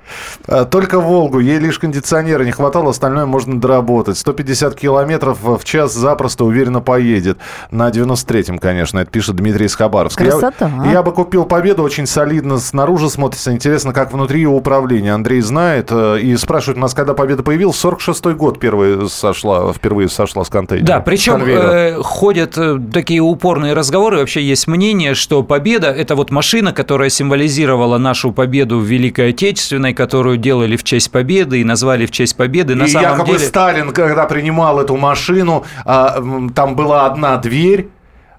А, 0.48 0.66
только 0.66 1.00
Волгу, 1.00 1.40
ей 1.40 1.58
лишь 1.60 1.80
кондиционера 1.80 2.44
не 2.44 2.52
хватало, 2.52 2.90
остальное 2.90 3.26
можно 3.26 3.60
доработать. 3.60 4.18
150 4.18 4.76
километров 4.76 5.40
в 5.42 5.64
час 5.64 5.94
запросто 5.94 6.44
уверенно 6.44 6.82
поедет. 6.82 7.38
На 7.72 7.90
93-м, 7.90 8.60
конечно, 8.60 9.00
это 9.00 9.10
пишет 9.10 9.36
Дмитрий 9.36 9.68
из 9.68 9.76
Хабаровска. 9.76 10.24
Красота. 10.24 10.70
Я, 10.86 10.92
я 10.92 11.04
бы 11.04 11.14
купил 11.14 11.46
Победу, 11.46 11.84
очень 11.84 12.08
солидно 12.08 12.58
снаружи 12.58 13.10
смотрится. 13.10 13.54
Интересно, 13.54 13.94
как 13.94 14.12
внутри 14.12 14.42
ее 14.42 14.50
управление. 14.50 15.14
Андрей 15.14 15.42
знает 15.42 15.88
э, 15.92 16.20
и 16.20 16.36
спрашивает 16.36 16.78
нас, 16.78 16.94
когда 16.94 17.14
Победа 17.14 17.44
появилась. 17.44 17.82
46-й 17.84 18.34
год 18.34 18.60
первый 18.60 19.10
сошла 19.10 19.45
сошла, 19.46 19.74
впервые 19.74 20.10
сошла 20.10 20.44
с 20.44 20.50
контейнера. 20.50 20.86
Да, 20.86 21.00
причем 21.00 21.42
э, 21.46 22.02
ходят 22.02 22.58
э, 22.58 22.80
такие 22.92 23.22
упорные 23.22 23.74
разговоры, 23.74 24.18
вообще 24.18 24.42
есть 24.42 24.68
мнение, 24.68 25.14
что 25.14 25.44
победа– 25.44 25.88
это 25.98 26.16
вот 26.16 26.32
машина, 26.32 26.74
которая 26.74 27.10
символизировала 27.10 27.98
нашу 27.98 28.32
победу 28.32 28.80
в 28.80 28.84
Великой 28.84 29.30
Отечественной, 29.30 29.94
которую 29.94 30.38
делали 30.38 30.76
в 30.76 30.84
честь 30.84 31.12
победы 31.12 31.62
и 31.62 31.64
назвали 31.64 32.06
в 32.06 32.12
честь 32.12 32.36
победы. 32.36 32.76
На 32.76 32.86
и 32.86 32.88
самом 32.88 33.12
якобы 33.12 33.34
деле... 33.34 33.40
Сталин, 33.40 33.92
когда 33.92 34.26
принимал 34.26 34.80
эту 34.80 34.96
машину, 34.98 35.64
а, 35.86 36.22
там 36.54 36.76
была 36.76 37.06
одна 37.06 37.38
дверь, 37.38 37.90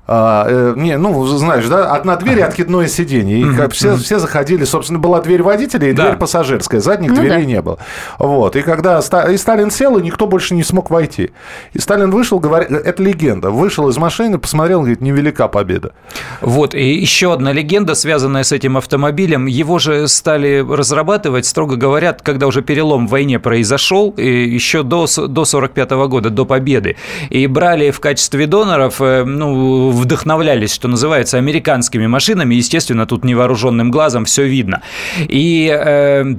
а, 0.08 0.46
э, 0.48 0.74
не, 0.76 0.96
ну, 0.98 1.26
знаешь, 1.26 1.66
да, 1.66 1.92
одна 1.92 2.16
дверь 2.16 2.38
и 2.38 2.42
откидное 2.42 2.86
сиденье. 2.86 3.40
И 3.40 3.56
как 3.56 3.72
все, 3.72 3.96
все 3.96 4.18
заходили, 4.20 4.64
собственно, 4.64 5.00
была 5.00 5.20
дверь 5.20 5.42
водителя 5.42 5.88
и 5.88 5.92
да. 5.92 6.04
дверь 6.04 6.16
пассажирская. 6.16 6.80
Задних 6.80 7.10
ну, 7.10 7.16
дверей 7.16 7.40
да. 7.40 7.44
не 7.44 7.62
было. 7.62 7.78
Вот. 8.18 8.54
И 8.54 8.62
когда 8.62 9.00
и 9.00 9.36
Сталин 9.36 9.70
сел, 9.70 9.98
и 9.98 10.02
никто 10.02 10.26
больше 10.26 10.54
не 10.54 10.62
смог 10.62 10.90
войти. 10.90 11.32
И 11.72 11.80
Сталин 11.80 12.10
вышел, 12.10 12.38
говорит, 12.38 12.70
это 12.70 13.02
легенда, 13.02 13.50
вышел 13.50 13.88
из 13.88 13.96
машины, 13.96 14.38
посмотрел, 14.38 14.80
говорит, 14.80 15.00
невелика 15.00 15.48
победа. 15.48 15.92
Вот. 16.40 16.74
И 16.74 16.94
еще 16.94 17.32
одна 17.32 17.52
легенда, 17.52 17.96
связанная 17.96 18.44
с 18.44 18.52
этим 18.52 18.76
автомобилем. 18.76 19.46
Его 19.46 19.80
же 19.80 20.06
стали 20.06 20.64
разрабатывать, 20.68 21.46
строго 21.46 21.74
говоря, 21.74 22.12
когда 22.12 22.46
уже 22.46 22.62
перелом 22.62 23.08
в 23.08 23.10
войне 23.10 23.40
произошел, 23.40 24.14
еще 24.16 24.84
до, 24.84 25.06
до 25.26 25.44
45 25.44 25.90
-го 25.90 26.08
года, 26.08 26.30
до 26.30 26.44
победы. 26.44 26.96
И 27.30 27.48
брали 27.48 27.90
в 27.90 27.98
качестве 27.98 28.46
доноров, 28.46 29.00
э, 29.00 29.24
ну, 29.24 29.95
вдохновлялись, 29.96 30.72
что 30.72 30.88
называется, 30.88 31.38
американскими 31.38 32.06
машинами. 32.06 32.54
Естественно, 32.54 33.06
тут 33.06 33.24
невооруженным 33.24 33.90
глазом 33.90 34.24
все 34.24 34.44
видно. 34.44 34.82
И 35.18 35.68
э, 35.68 36.36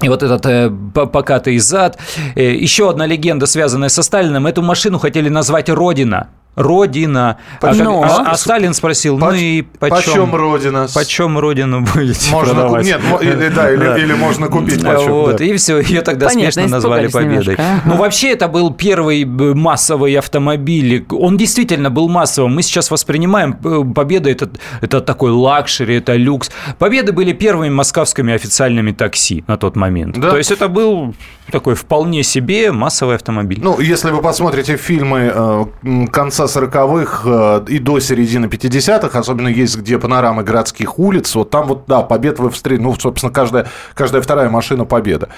и 0.00 0.08
вот 0.08 0.22
этот 0.22 0.46
э, 0.46 0.70
покатый 0.70 1.58
зад. 1.58 1.98
Э, 2.36 2.54
еще 2.54 2.88
одна 2.88 3.06
легенда, 3.06 3.46
связанная 3.46 3.88
со 3.88 4.02
Сталиным. 4.02 4.46
Эту 4.46 4.62
машину 4.62 4.98
хотели 4.98 5.28
назвать 5.28 5.68
«Родина». 5.68 6.28
Родина. 6.58 7.38
А, 7.60 7.72
Но... 7.72 8.02
а, 8.02 8.32
а 8.32 8.36
Сталин 8.36 8.74
спросил, 8.74 9.16
ну 9.16 9.32
и 9.32 9.62
почем? 9.62 9.96
Почем 9.96 10.34
Родина? 10.34 10.86
Почем 10.92 11.38
Родину 11.38 11.82
будете 11.94 12.30
можно 12.32 12.54
продавать? 12.54 12.84
Нет, 12.84 13.00
или, 13.20 13.48
да, 13.48 13.72
или, 13.72 13.78
да. 13.78 13.98
или 13.98 14.12
можно 14.14 14.48
купить 14.48 14.82
почем. 14.84 15.12
Вот, 15.12 15.36
да. 15.36 15.44
и 15.44 15.56
все, 15.56 15.78
ее 15.78 16.02
тогда 16.02 16.26
Понятно, 16.26 16.52
смешно 16.52 16.70
назвали 16.70 17.06
победой. 17.06 17.54
Немножко. 17.56 17.82
Ну, 17.84 17.96
вообще, 17.96 18.32
это 18.32 18.48
был 18.48 18.72
первый 18.72 19.24
массовый 19.24 20.18
автомобиль. 20.18 21.06
Он 21.10 21.36
действительно 21.36 21.90
был 21.90 22.08
массовым. 22.08 22.54
Мы 22.56 22.62
сейчас 22.62 22.90
воспринимаем 22.90 23.56
э, 23.64 23.94
Победа 23.94 24.28
это, 24.30 24.50
это 24.80 25.00
такой 25.00 25.30
luxury, 25.30 25.96
это 25.96 26.14
люкс. 26.16 26.50
Победы 26.78 27.12
были 27.12 27.32
первыми 27.32 27.70
московскими 27.70 28.34
официальными 28.34 28.90
такси 28.92 29.44
на 29.46 29.56
тот 29.56 29.76
момент. 29.76 30.18
Да. 30.18 30.30
То 30.30 30.38
есть 30.38 30.50
это 30.50 30.68
был 30.68 31.14
такой 31.50 31.74
вполне 31.74 32.22
себе 32.22 32.72
массовый 32.72 33.16
автомобиль. 33.16 33.60
Ну, 33.62 33.80
если 33.80 34.10
вы 34.10 34.22
посмотрите 34.22 34.76
фильмы 34.76 35.32
э, 35.32 36.06
конца 36.10 36.47
40-х 36.48 37.22
э, 37.24 37.64
и 37.68 37.78
до 37.78 38.00
середины 38.00 38.46
50-х, 38.46 39.18
особенно 39.18 39.48
есть 39.48 39.76
где 39.78 39.98
панорамы 39.98 40.42
городских 40.42 40.98
улиц, 40.98 41.34
вот 41.34 41.50
там 41.50 41.66
вот, 41.68 41.84
да, 41.86 42.02
побед 42.02 42.38
вы 42.38 42.50
встретите, 42.50 42.82
ну, 42.82 42.94
собственно, 42.98 43.32
каждая, 43.32 43.66
каждая 43.94 44.22
вторая 44.22 44.50
машина 44.50 44.84
победа. 44.84 45.28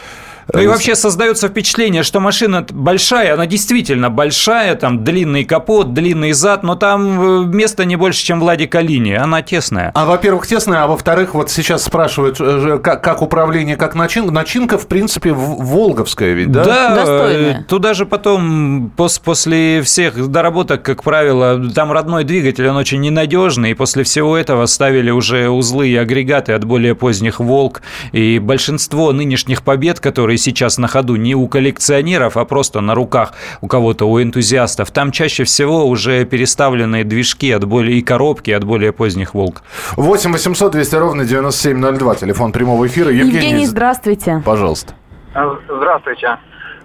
Ну 0.53 0.61
и 0.61 0.67
вообще 0.67 0.95
создается 0.95 1.49
впечатление, 1.49 2.03
что 2.03 2.21
машина 2.21 2.67
большая, 2.71 3.35
она 3.35 3.47
действительно 3.47 4.11
большая, 4.11 4.75
там 4.75 5.05
длинный 5.05 5.45
капот, 5.45 5.93
длинный 5.95 6.33
зад, 6.33 6.63
но 6.63 6.75
там 6.75 7.43
э, 7.43 7.45
места 7.47 7.85
не 7.85 7.97
больше, 7.97 8.25
чем 8.25 8.41
в 8.41 8.46
Ладе 8.46 8.67
Калине, 8.67 9.13
она 9.13 9.43
тесная. 9.43 9.91
А 9.95 10.05
во-первых, 10.07 10.47
тесная, 10.47 10.85
а 10.85 10.87
во-вторых, 10.87 11.35
вот 11.35 11.51
сейчас 11.51 11.85
спрашивают, 11.85 12.37
э, 12.41 12.79
как, 12.83 13.03
как 13.03 13.23
управление, 13.23 13.77
как 13.77 13.95
начин, 13.95 14.27
начинка, 14.33 14.79
в 14.79 14.87
принципе, 14.87 15.33
волговская 15.33 16.33
ведь, 16.33 16.51
да? 16.51 16.65
Да, 16.65 16.95
Достойная. 16.95 17.61
э, 17.61 17.65
туда 17.65 17.95
же 17.95 18.07
потом, 18.07 18.93
пос- 18.97 19.21
после 19.23 19.83
всех 19.83 20.29
доработок, 20.29 20.83
как 20.83 21.03
правило, 21.03 21.61
там 21.75 21.93
родной 21.93 22.25
двигатель, 22.25 22.67
он 22.69 22.77
очень 22.77 23.01
ненадежный, 23.01 23.73
и 23.73 23.75
после 23.75 24.05
всего 24.05 24.37
этого 24.37 24.67
ставили 24.67 25.11
уже 25.11 25.49
узлы 25.49 25.89
и 25.89 25.97
агрегаты 25.97 26.53
от 26.53 26.65
более 26.65 26.95
поздних 26.95 27.41
«Волк», 27.41 27.83
и 28.13 28.39
большинство 28.39 29.13
нынешних 29.13 29.63
побед, 29.63 30.01
которые 30.01 30.39
сейчас 30.41 30.79
на 30.79 30.89
ходу, 30.89 31.17
не 31.17 31.35
у 31.35 31.47
коллекционеров, 31.49 32.37
а 32.37 32.45
просто 32.45 32.81
на 32.81 32.95
руках 32.95 33.33
у 33.61 33.67
кого-то, 33.69 34.07
у 34.07 34.21
энтузиастов, 34.23 34.91
там 34.91 35.13
чаще 35.13 35.45
всего 35.45 35.87
уже 35.87 36.25
переставленные 36.25 37.05
движки 37.05 37.51
от 37.53 37.65
более 37.65 37.99
и 37.99 38.03
коробки 38.03 38.51
от 38.51 38.65
более 38.65 38.93
поздних 38.93 39.35
«Волк». 39.35 39.63
8 39.97 40.33
800 40.33 40.73
200 40.73 40.95
ровно 40.97 41.25
9702, 41.25 42.15
телефон 42.17 42.53
прямого 42.53 42.87
эфира. 42.87 43.11
Евгений, 43.11 43.37
Евгений, 43.37 43.67
здравствуйте. 43.67 44.43
пожалуйста. 44.45 44.95
А, 45.35 45.57
Здравствуйте. 45.69 46.39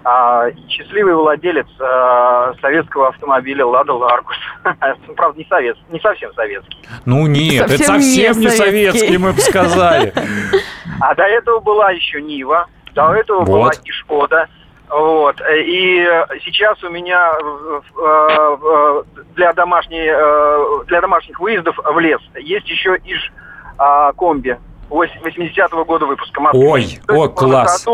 А, 0.04 0.44
Счастливый 0.68 1.14
владелец 1.16 1.66
а, 1.80 2.52
советского 2.60 3.08
автомобиля 3.08 3.66
«Лада 3.66 3.92
Ларгус». 3.92 4.36
Правда, 5.16 5.36
не, 5.38 5.44
совет, 5.46 5.76
не 5.90 5.98
совсем 5.98 6.32
советский. 6.34 6.76
Ну 7.04 7.26
нет, 7.26 7.68
это 7.70 7.82
Совсем 7.84 7.96
не 7.98 8.26
совсем 8.26 8.40
не 8.40 8.48
советский. 8.50 8.56
советский, 8.98 9.18
мы 9.18 9.32
бы 9.32 9.40
сказали. 9.40 10.12
А 11.00 11.14
до 11.14 11.24
этого 11.24 11.60
была 11.60 11.90
еще 11.90 12.22
Нива, 12.22 12.68
до 12.96 13.14
этого 13.14 13.44
была 13.44 13.64
Вот. 13.66 13.80
и 13.84 13.90
Шкода. 13.92 14.48
Вот. 14.88 15.40
И 15.40 16.08
сейчас 16.44 16.82
у 16.82 16.88
меня 16.88 17.32
э, 17.38 17.80
э, 18.02 19.02
для, 19.34 19.52
домашней, 19.52 20.08
э, 20.08 20.84
для 20.86 21.00
домашних 21.00 21.38
выездов 21.38 21.76
в 21.76 21.98
лес 21.98 22.20
есть 22.36 22.68
еще 22.68 22.96
иж 23.04 23.32
а, 23.78 24.12
комби 24.12 24.56
80-го 24.88 25.84
года 25.84 26.06
выпуска 26.06 26.40
Москвы. 26.40 26.68
Ой, 26.68 26.98
То 27.06 27.14
о, 27.14 27.28
класс. 27.28 27.86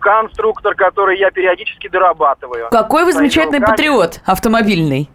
Конструктор, 0.00 0.74
который 0.74 1.18
я 1.18 1.30
периодически 1.30 1.88
дорабатываю. 1.88 2.68
Какой 2.70 3.06
вы 3.06 3.12
замечательный 3.12 3.60
руками. 3.60 3.76
патриот 3.76 4.20
автомобильный. 4.26 5.08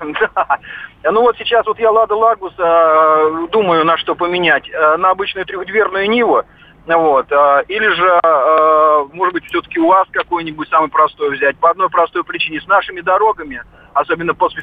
Да. 0.00 0.58
Ну 1.04 1.20
вот 1.20 1.36
сейчас 1.36 1.66
вот 1.66 1.78
я 1.78 1.90
Лада 1.90 2.14
Лагус 2.14 2.52
э, 2.58 3.46
думаю, 3.52 3.84
на 3.84 3.96
что 3.98 4.14
поменять. 4.14 4.68
Э, 4.70 4.96
на 4.96 5.10
обычную 5.10 5.46
трехдверную 5.46 6.08
Ниву. 6.08 6.42
Вот. 6.86 7.30
э, 7.30 7.64
или 7.68 7.88
же, 7.88 8.20
э, 8.22 9.04
может 9.12 9.34
быть, 9.34 9.44
все-таки 9.44 9.78
УАЗ 9.78 10.08
какой-нибудь 10.10 10.68
самый 10.68 10.88
простой 10.88 11.36
взять. 11.36 11.56
По 11.58 11.70
одной 11.70 11.88
простой 11.88 12.24
причине. 12.24 12.60
С 12.60 12.66
нашими 12.66 13.00
дорогами, 13.00 13.62
особенно 13.94 14.34
после 14.34 14.62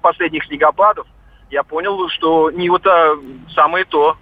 последних 0.00 0.44
снегопадов, 0.44 1.06
я 1.50 1.62
понял, 1.62 2.08
что 2.08 2.50
Нива-то 2.50 3.18
самое 3.54 3.84
то. 3.84 4.16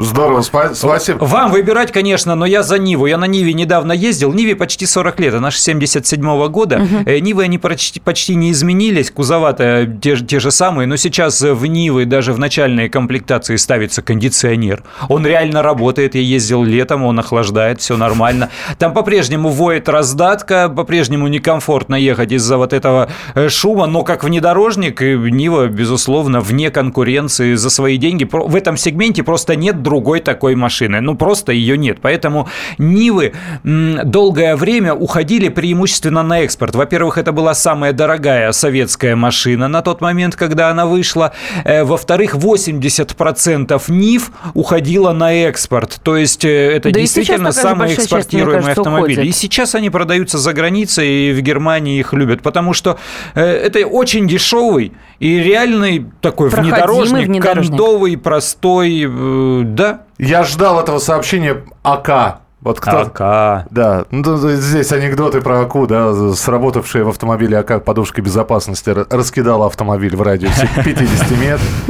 Здорово, 0.00 0.40
спа- 0.40 0.74
спасибо. 0.74 1.24
Вам 1.24 1.50
выбирать, 1.50 1.92
конечно, 1.92 2.34
но 2.34 2.46
я 2.46 2.62
за 2.62 2.78
Ниву. 2.78 3.06
Я 3.06 3.18
на 3.18 3.26
Ниве 3.26 3.52
недавно 3.52 3.92
ездил. 3.92 4.32
Ниве 4.32 4.56
почти 4.56 4.86
40 4.86 5.20
лет, 5.20 5.34
она 5.34 5.50
же 5.50 5.58
77 5.58 6.48
года. 6.48 6.86
Э, 7.06 7.18
Нивы, 7.18 7.44
они 7.44 7.58
почти, 7.58 8.00
почти 8.00 8.34
не 8.34 8.50
изменились. 8.52 9.10
Кузова-то 9.10 9.86
те, 10.00 10.16
же- 10.16 10.24
те 10.24 10.40
же 10.40 10.50
самые. 10.50 10.86
Но 10.86 10.96
сейчас 10.96 11.42
в 11.42 11.66
Нивы 11.66 12.06
даже 12.06 12.32
в 12.32 12.38
начальной 12.38 12.88
комплектации 12.88 13.56
ставится 13.56 14.00
кондиционер. 14.02 14.82
Он 15.08 15.26
реально 15.26 15.62
работает. 15.62 16.14
Я 16.14 16.22
ездил 16.22 16.64
летом, 16.64 17.04
он 17.04 17.18
охлаждает, 17.18 17.80
все 17.80 17.96
нормально. 17.96 18.48
Там 18.78 18.94
по-прежнему 18.94 19.50
воет 19.50 19.88
раздатка, 19.88 20.68
по-прежнему 20.74 21.28
некомфортно 21.28 21.94
ехать 21.94 22.32
из-за 22.32 22.56
вот 22.56 22.72
этого 22.72 23.10
э, 23.34 23.48
шума. 23.48 23.86
Но 23.86 24.02
как 24.02 24.24
внедорожник, 24.24 25.02
э, 25.02 25.14
Нива, 25.16 25.66
безусловно, 25.66 26.40
вне 26.40 26.70
конкуренции 26.70 27.54
за 27.54 27.68
свои 27.70 27.96
деньги. 27.98 28.26
В 28.30 28.56
этом 28.56 28.76
сегменте 28.76 29.22
просто 29.22 29.56
нет 29.56 29.82
другой 29.90 30.20
такой 30.20 30.54
машины. 30.54 31.00
Ну, 31.00 31.16
просто 31.16 31.50
ее 31.50 31.76
нет. 31.76 31.98
Поэтому 32.00 32.48
Нивы 32.78 33.32
долгое 33.64 34.54
время 34.54 34.94
уходили 34.94 35.48
преимущественно 35.48 36.22
на 36.22 36.42
экспорт. 36.42 36.76
Во-первых, 36.76 37.18
это 37.18 37.32
была 37.32 37.54
самая 37.54 37.92
дорогая 37.92 38.52
советская 38.52 39.16
машина 39.16 39.66
на 39.66 39.82
тот 39.82 40.00
момент, 40.00 40.36
когда 40.36 40.70
она 40.70 40.86
вышла. 40.86 41.32
Э, 41.64 41.82
Во-вторых, 41.82 42.36
80% 42.36 43.82
Нив 43.88 44.30
уходило 44.54 45.12
на 45.12 45.32
экспорт. 45.48 46.00
То 46.04 46.16
есть 46.16 46.44
э, 46.44 46.76
это 46.76 46.92
Да 46.92 47.00
действительно 47.00 47.50
самые 47.50 47.88
большая 47.96 48.06
часть, 48.06 48.30
кажется, 48.30 48.70
автомобили. 48.70 49.14
уходит. 49.14 49.24
И 49.24 49.32
сейчас 49.32 49.74
они 49.74 49.90
продаются 49.90 50.38
за 50.38 50.52
границей, 50.52 51.30
и 51.30 51.32
в 51.32 51.40
Германии 51.40 51.98
их 51.98 52.12
любят, 52.12 52.42
потому 52.42 52.74
что 52.74 52.96
э, 53.34 53.42
это 53.42 53.84
очень 53.86 54.28
дешевый 54.28 54.92
и 55.20 55.38
реальный 55.38 56.06
такой 56.20 56.48
внедорожник, 56.48 57.28
внедорожник. 57.28 57.68
кондовый, 57.70 58.16
простой, 58.16 59.04
э, 59.06 59.62
да. 59.64 60.00
Я 60.18 60.42
ждал 60.42 60.80
этого 60.80 60.98
сообщения 60.98 61.62
АК. 61.82 62.40
Вот 62.62 62.78
кто 62.78 62.98
АК. 63.02 63.66
Да, 63.70 64.04
ну, 64.10 64.36
здесь 64.36 64.92
анекдоты 64.92 65.40
про 65.40 65.60
АКУ, 65.62 65.86
да, 65.86 66.12
сработавшая 66.34 67.04
в 67.04 67.08
автомобиле 67.08 67.56
АК 67.58 67.82
подушка 67.82 68.20
безопасности 68.20 68.90
раскидала 68.90 69.64
автомобиль 69.66 70.14
в 70.14 70.20
радиусе 70.20 70.68
50 70.84 71.30
метров. 71.38 71.84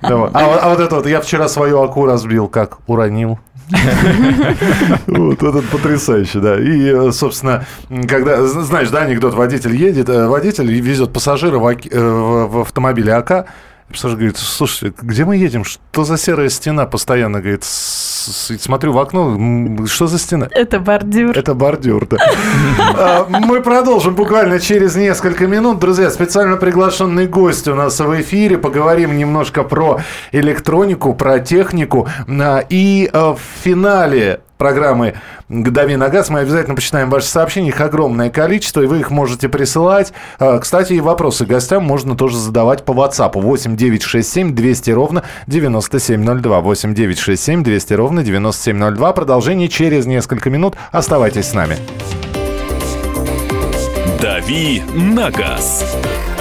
А, 0.00 0.14
вот- 0.16 0.30
а 0.34 0.68
вот 0.70 0.80
это 0.80 0.94
вот, 0.96 1.06
я 1.06 1.20
вчера 1.20 1.48
свою 1.48 1.82
АКУ 1.82 2.06
разбил, 2.06 2.48
как 2.48 2.78
уронил. 2.86 3.38
Вот 5.06 5.42
это 5.42 5.62
потрясающе, 5.62 6.40
да. 6.40 6.58
И, 6.58 6.86
э, 6.86 7.12
собственно, 7.12 7.64
когда, 8.08 8.46
знаешь, 8.46 8.90
да, 8.90 9.02
анекдот, 9.02 9.34
водитель 9.34 9.74
едет, 9.74 10.08
э, 10.08 10.26
водитель 10.26 10.70
везет 10.70 11.12
пассажира 11.12 11.58
в, 11.58 11.68
э, 11.68 12.60
автомобиле 12.62 13.14
АК, 13.14 13.46
пассажир 13.92 14.16
говорит, 14.16 14.36
слушайте, 14.38 14.94
где 15.02 15.24
мы 15.24 15.36
едем? 15.36 15.64
Что 15.64 16.04
за 16.04 16.16
серая 16.18 16.48
стена 16.48 16.86
постоянно? 16.86 17.40
Говорит, 17.40 17.64
«С- 17.64 18.48
с- 18.48 18.58
смотрю 18.62 18.92
в 18.92 18.98
окно, 18.98 19.86
что 19.86 20.06
за 20.06 20.18
стена? 20.18 20.48
Это 20.50 20.80
бордюр. 20.80 21.36
Это 21.36 21.54
бордюр, 21.54 22.06
да. 22.08 22.16
А, 22.96 23.26
Мы 23.28 23.60
продолжим 23.60 24.14
буквально 24.14 24.58
через 24.60 24.96
несколько 24.96 25.46
минут. 25.46 25.78
Друзья, 25.78 26.10
специально 26.10 26.56
приглашенный 26.56 27.26
гость 27.26 27.68
у 27.68 27.74
нас 27.74 28.00
в 28.00 28.20
эфире. 28.20 28.56
Поговорим 28.58 29.16
немножко 29.18 29.62
про 29.62 30.00
электронику, 30.32 31.14
про 31.14 31.38
технику. 31.40 32.08
А, 32.28 32.64
И 32.68 33.08
а, 33.12 33.34
в 33.34 33.40
финале 33.62 34.40
программы 34.58 35.14
«Дави 35.48 35.96
на 35.96 36.08
газ» 36.08 36.30
мы 36.30 36.40
обязательно 36.40 36.74
почитаем 36.74 37.10
ваши 37.10 37.26
сообщения. 37.26 37.68
Их 37.68 37.80
огромное 37.80 38.30
количество, 38.30 38.80
и 38.80 38.86
вы 38.86 39.00
их 39.00 39.10
можете 39.10 39.48
присылать. 39.48 40.12
А, 40.38 40.58
Кстати, 40.58 40.94
и 40.94 41.00
вопросы 41.00 41.44
гостям 41.44 41.84
можно 41.84 42.16
тоже 42.16 42.36
задавать 42.38 42.84
по 42.84 42.92
WhatsApp. 42.92 43.40
8 43.40 43.76
967 43.76 44.54
200 44.54 44.90
ровно 44.90 45.24
9702. 45.46 46.60
8 46.60 46.94
967 46.94 47.62
200 47.62 47.92
ровно 47.94 48.22
9702. 48.22 49.12
Продолжение 49.12 49.68
через 49.68 50.06
несколько 50.06 50.50
минут. 50.50 50.76
Оставайтесь 50.92 51.46
с 51.46 51.54
нами. 51.54 51.76
«Дави 54.20 54.82
на 54.94 55.30
газ» 55.30 55.84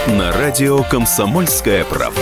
на 0.08 0.32
радио 0.32 0.84
«Комсомольская 0.84 1.84
правда». 1.84 2.22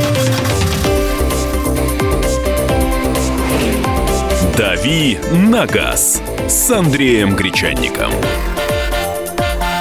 «Дави 4.81 5.19
на 5.31 5.67
газ» 5.67 6.23
с 6.47 6.71
Андреем 6.71 7.35
Гречанником. 7.35 8.09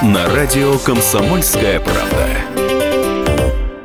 На 0.02 0.28
радио 0.34 0.76
«Комсомольская 0.76 1.80
правда». 1.80 2.26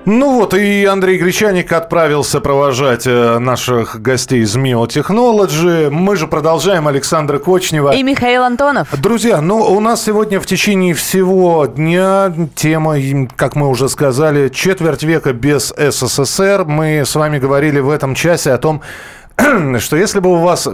Ну 0.03 0.33
вот, 0.33 0.53
и 0.53 0.83
Андрей 0.83 1.17
Гречаник 1.17 1.71
отправился 1.71 2.41
провожать 2.41 3.07
э, 3.07 3.39
наших 3.39 4.01
гостей 4.01 4.41
из 4.41 4.57
Mio 4.57 4.85
Technology. 4.87 5.89
Мы 5.89 6.17
же 6.17 6.27
продолжаем. 6.27 6.85
Александра 6.85 7.39
Кочнева. 7.39 7.95
И 7.95 8.03
Михаил 8.03 8.43
Антонов. 8.43 8.89
Друзья, 8.99 9.39
ну 9.39 9.59
у 9.59 9.79
нас 9.79 10.03
сегодня 10.03 10.41
в 10.41 10.45
течение 10.45 10.93
всего 10.93 11.65
дня 11.65 12.33
тема, 12.55 12.97
как 13.37 13.55
мы 13.55 13.69
уже 13.69 13.87
сказали, 13.87 14.49
четверть 14.49 15.03
века 15.03 15.31
без 15.31 15.73
СССР. 15.77 16.65
Мы 16.65 17.03
с 17.05 17.15
вами 17.15 17.39
говорили 17.39 17.79
в 17.79 17.89
этом 17.89 18.15
часе 18.15 18.51
о 18.51 18.57
том, 18.57 18.81
что 19.79 19.95
если 19.95 20.19
бы 20.19 20.33
у 20.33 20.39
вас 20.39 20.67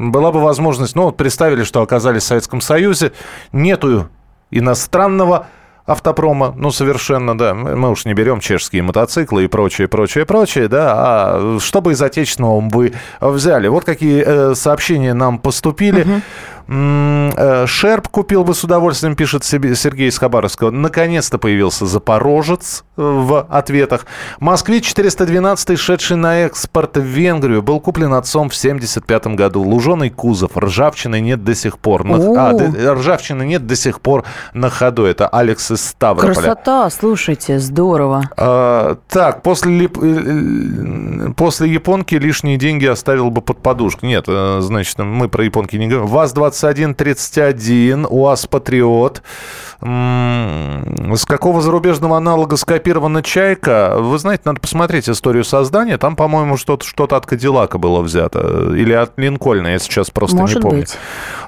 была 0.00 0.32
бы 0.32 0.40
возможность, 0.40 0.96
ну, 0.96 1.04
вот 1.04 1.16
представили, 1.16 1.64
что 1.64 1.82
оказались 1.82 2.22
в 2.22 2.26
Советском 2.26 2.60
Союзе, 2.60 3.12
нету 3.52 4.08
иностранного 4.50 5.48
автопрома, 5.84 6.54
ну, 6.56 6.70
совершенно, 6.70 7.36
да. 7.36 7.52
Мы 7.52 7.90
уж 7.90 8.04
не 8.04 8.14
берем 8.14 8.40
чешские 8.40 8.82
мотоциклы 8.82 9.44
и 9.44 9.46
прочее, 9.48 9.88
прочее, 9.88 10.24
прочее, 10.24 10.68
да. 10.68 10.94
А 10.94 11.58
что 11.60 11.80
бы 11.80 11.92
из 11.92 12.00
отечественного 12.00 12.60
вы 12.60 12.94
взяли? 13.20 13.68
Вот 13.68 13.84
какие 13.84 14.22
э, 14.24 14.54
сообщения 14.54 15.14
нам 15.14 15.38
поступили. 15.38 16.06
Э, 16.06 16.20
Шерп 16.70 18.08
купил 18.08 18.44
бы 18.44 18.54
с 18.54 18.62
удовольствием, 18.62 19.16
пишет 19.16 19.44
Сергей 19.44 20.08
из 20.08 20.18
Хабаровского. 20.18 20.70
Наконец-то 20.70 21.38
появился 21.38 21.84
Запорожец 21.86 22.84
э, 22.96 23.02
в 23.02 23.40
ответах. 23.48 24.06
Москвич 24.38 24.84
412, 24.86 25.78
шедший 25.78 26.16
на 26.16 26.40
экспорт 26.40 26.96
в 26.96 27.02
Венгрию, 27.02 27.62
был 27.62 27.80
куплен 27.80 28.14
отцом 28.14 28.50
в 28.50 28.54
75 28.54 29.26
году. 29.28 29.62
Луженый 29.62 30.10
кузов, 30.10 30.56
ржавчины 30.56 31.20
нет 31.20 31.42
до 31.42 31.54
сих 31.56 31.78
пор. 31.78 32.04
На- 32.04 32.16
а, 32.36 32.52
д- 32.52 32.92
ржавчины 32.94 33.42
нет 33.44 33.66
до 33.66 33.74
сих 33.74 34.00
пор 34.00 34.24
на 34.54 34.70
ходу. 34.70 35.04
Это 35.04 35.26
Алекс 35.28 35.70
из 35.72 35.84
Ставрополя. 35.84 36.34
Красота, 36.34 36.88
слушайте, 36.90 37.58
здорово. 37.58 38.30
А, 38.36 38.96
так, 39.08 39.42
после, 39.42 39.72
лип- 39.76 39.98
э, 40.00 41.28
э, 41.28 41.32
после 41.36 41.68
японки 41.72 42.14
лишние 42.14 42.56
деньги 42.58 42.86
оставил 42.86 43.30
бы 43.30 43.40
под 43.42 43.60
подушку. 43.60 44.06
Нет, 44.06 44.26
э, 44.28 44.58
значит, 44.60 44.98
мы 44.98 45.28
про 45.28 45.44
японки 45.44 45.74
не 45.76 45.88
говорим. 45.88 46.06
ВАЗ-2131, 46.62 48.06
УАЗ 48.08 48.46
Патриот. 48.46 49.22
С 49.82 51.24
какого 51.24 51.62
зарубежного 51.62 52.18
аналога 52.18 52.56
скопирована 52.56 53.22
«Чайка»? 53.22 53.94
Вы 53.98 54.18
знаете, 54.18 54.42
надо 54.44 54.60
посмотреть 54.60 55.08
историю 55.08 55.42
создания. 55.42 55.96
Там, 55.96 56.16
по-моему, 56.16 56.58
что-то 56.58 56.86
что 56.86 57.04
от 57.04 57.24
«Кадиллака» 57.24 57.78
было 57.78 58.02
взято. 58.02 58.74
Или 58.74 58.92
от 58.92 59.18
«Линкольна», 59.18 59.68
я 59.68 59.78
сейчас 59.78 60.10
просто 60.10 60.36
Может 60.36 60.56
не 60.56 60.62
помню. 60.62 60.80
быть. 60.80 60.98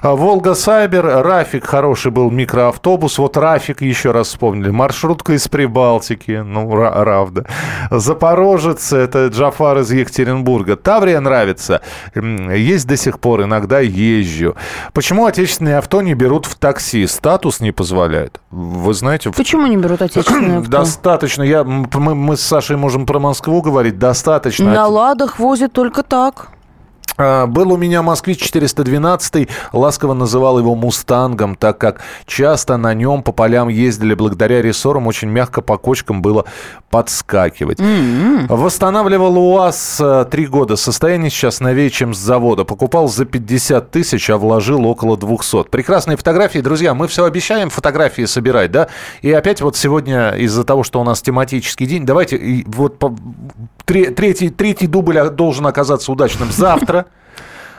А, 0.01 0.15
Волга 0.15 0.55
Сайбер, 0.55 1.05
Рафик 1.05 1.65
хороший 1.65 2.11
был 2.11 2.31
микроавтобус. 2.31 3.19
Вот 3.19 3.37
Рафик 3.37 3.81
еще 3.81 4.11
раз 4.11 4.29
вспомнили. 4.29 4.71
Маршрутка 4.71 5.33
из 5.33 5.47
Прибалтики. 5.47 6.41
Ну, 6.43 6.67
ра- 6.71 6.91
правда. 7.03 7.45
Запорожец, 7.91 8.91
это 8.93 9.27
Джафар 9.27 9.77
из 9.79 9.91
Екатеринбурга. 9.91 10.75
Таврия 10.75 11.19
нравится. 11.19 11.81
Есть 12.15 12.87
до 12.87 12.97
сих 12.97 13.19
пор, 13.19 13.43
иногда 13.43 13.79
езжу. 13.79 14.55
Почему 14.93 15.25
отечественные 15.25 15.79
авто 15.79 16.03
не 16.03 16.13
берут 16.13 16.45
в 16.45 16.55
такси? 16.55 17.07
Статус 17.07 17.59
не 17.59 17.71
позволяет. 17.71 18.39
Вы 18.51 18.93
знаете, 18.93 19.31
в 19.31 19.35
Почему 19.35 19.65
не 19.65 19.75
берут 19.75 20.03
отечественные 20.03 20.57
авто? 20.59 20.69
Достаточно. 20.69 21.41
Я, 21.41 21.63
мы, 21.63 22.13
мы 22.13 22.37
с 22.37 22.41
Сашей 22.41 22.77
можем 22.77 23.07
про 23.07 23.19
Москву 23.19 23.61
говорить. 23.63 23.97
Достаточно. 23.97 24.71
На 24.71 24.87
ладах 24.87 25.39
возят 25.39 25.73
только 25.73 26.03
так. 26.03 26.49
А, 27.17 27.45
Был 27.47 27.71
у 27.73 27.77
меня 27.77 28.01
«Москвич 28.01 28.41
412», 28.51 29.49
ласково 29.71 30.13
называл 30.13 30.59
его 30.59 30.75
«Мустангом», 30.75 31.55
так 31.55 31.77
как 31.77 32.01
часто 32.25 32.77
на 32.77 32.93
нем 32.93 33.23
по 33.23 33.31
полям 33.31 33.67
ездили 33.67 34.13
благодаря 34.13 34.61
рессорам, 34.61 35.07
очень 35.07 35.29
мягко 35.29 35.61
по 35.61 35.77
кочкам 35.77 36.21
было 36.21 36.45
подскакивать. 36.89 37.79
Восстанавливал 38.49 39.37
УАЗ 39.37 39.97
э, 39.99 40.25
три 40.29 40.45
года, 40.47 40.75
состояние 40.75 41.29
сейчас 41.29 41.59
новее, 41.59 41.89
чем 41.89 42.13
с 42.13 42.17
завода. 42.17 42.63
Покупал 42.65 43.07
за 43.07 43.25
50 43.25 43.91
тысяч, 43.91 44.29
а 44.29 44.37
вложил 44.37 44.85
около 44.85 45.17
200. 45.17 45.63
Прекрасные 45.69 46.17
фотографии, 46.17 46.59
друзья, 46.59 46.93
мы 46.93 47.07
все 47.07 47.25
обещаем 47.25 47.69
фотографии 47.69 48.25
собирать, 48.25 48.71
да? 48.71 48.87
И 49.21 49.31
опять 49.31 49.61
вот 49.61 49.75
сегодня 49.75 50.31
из-за 50.31 50.63
того, 50.63 50.83
что 50.83 51.01
у 51.01 51.03
нас 51.03 51.21
тематический 51.21 51.85
день, 51.85 52.05
давайте 52.05 52.63
вот 52.67 52.99
по- 52.99 53.15
тре- 53.85 54.11
третий, 54.11 54.49
третий 54.49 54.87
дубль 54.87 55.29
должен 55.31 55.65
оказаться 55.67 56.11
удачным 56.11 56.51
завтра. 56.51 57.02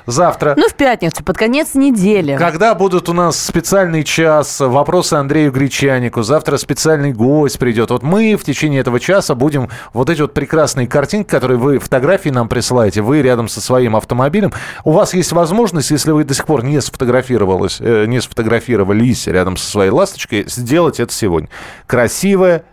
Завтра. 0.06 0.54
Ну, 0.56 0.68
в 0.68 0.74
пятницу, 0.74 1.24
под 1.24 1.38
конец 1.38 1.74
недели. 1.74 2.36
Когда 2.36 2.74
будут 2.74 3.08
у 3.08 3.14
нас 3.14 3.38
специальный 3.38 4.04
час, 4.04 4.60
вопросы 4.60 5.14
Андрею 5.14 5.50
Гречанику, 5.50 6.22
завтра 6.22 6.58
специальный 6.58 7.12
гость 7.12 7.58
придет. 7.58 7.90
Вот 7.90 8.02
мы 8.02 8.36
в 8.36 8.44
течение 8.44 8.80
этого 8.80 9.00
часа 9.00 9.34
будем 9.34 9.70
вот 9.94 10.10
эти 10.10 10.20
вот 10.20 10.34
прекрасные 10.34 10.86
картинки, 10.86 11.30
которые 11.30 11.56
вы, 11.56 11.78
фотографии 11.78 12.28
нам 12.28 12.48
присылаете, 12.50 13.00
вы 13.00 13.22
рядом 13.22 13.48
со 13.48 13.62
своим 13.62 13.96
автомобилем. 13.96 14.52
У 14.84 14.92
вас 14.92 15.14
есть 15.14 15.32
возможность, 15.32 15.90
если 15.90 16.10
вы 16.10 16.24
до 16.24 16.34
сих 16.34 16.44
пор 16.44 16.64
не 16.64 16.82
сфотографировалась, 16.82 17.78
э, 17.80 18.04
не 18.06 18.20
сфотографировались 18.20 19.26
рядом 19.26 19.56
со 19.56 19.70
своей 19.70 19.90
ласточкой, 19.90 20.44
сделать 20.48 21.00
это 21.00 21.14
сегодня. 21.14 21.48
Красивое 21.86 22.64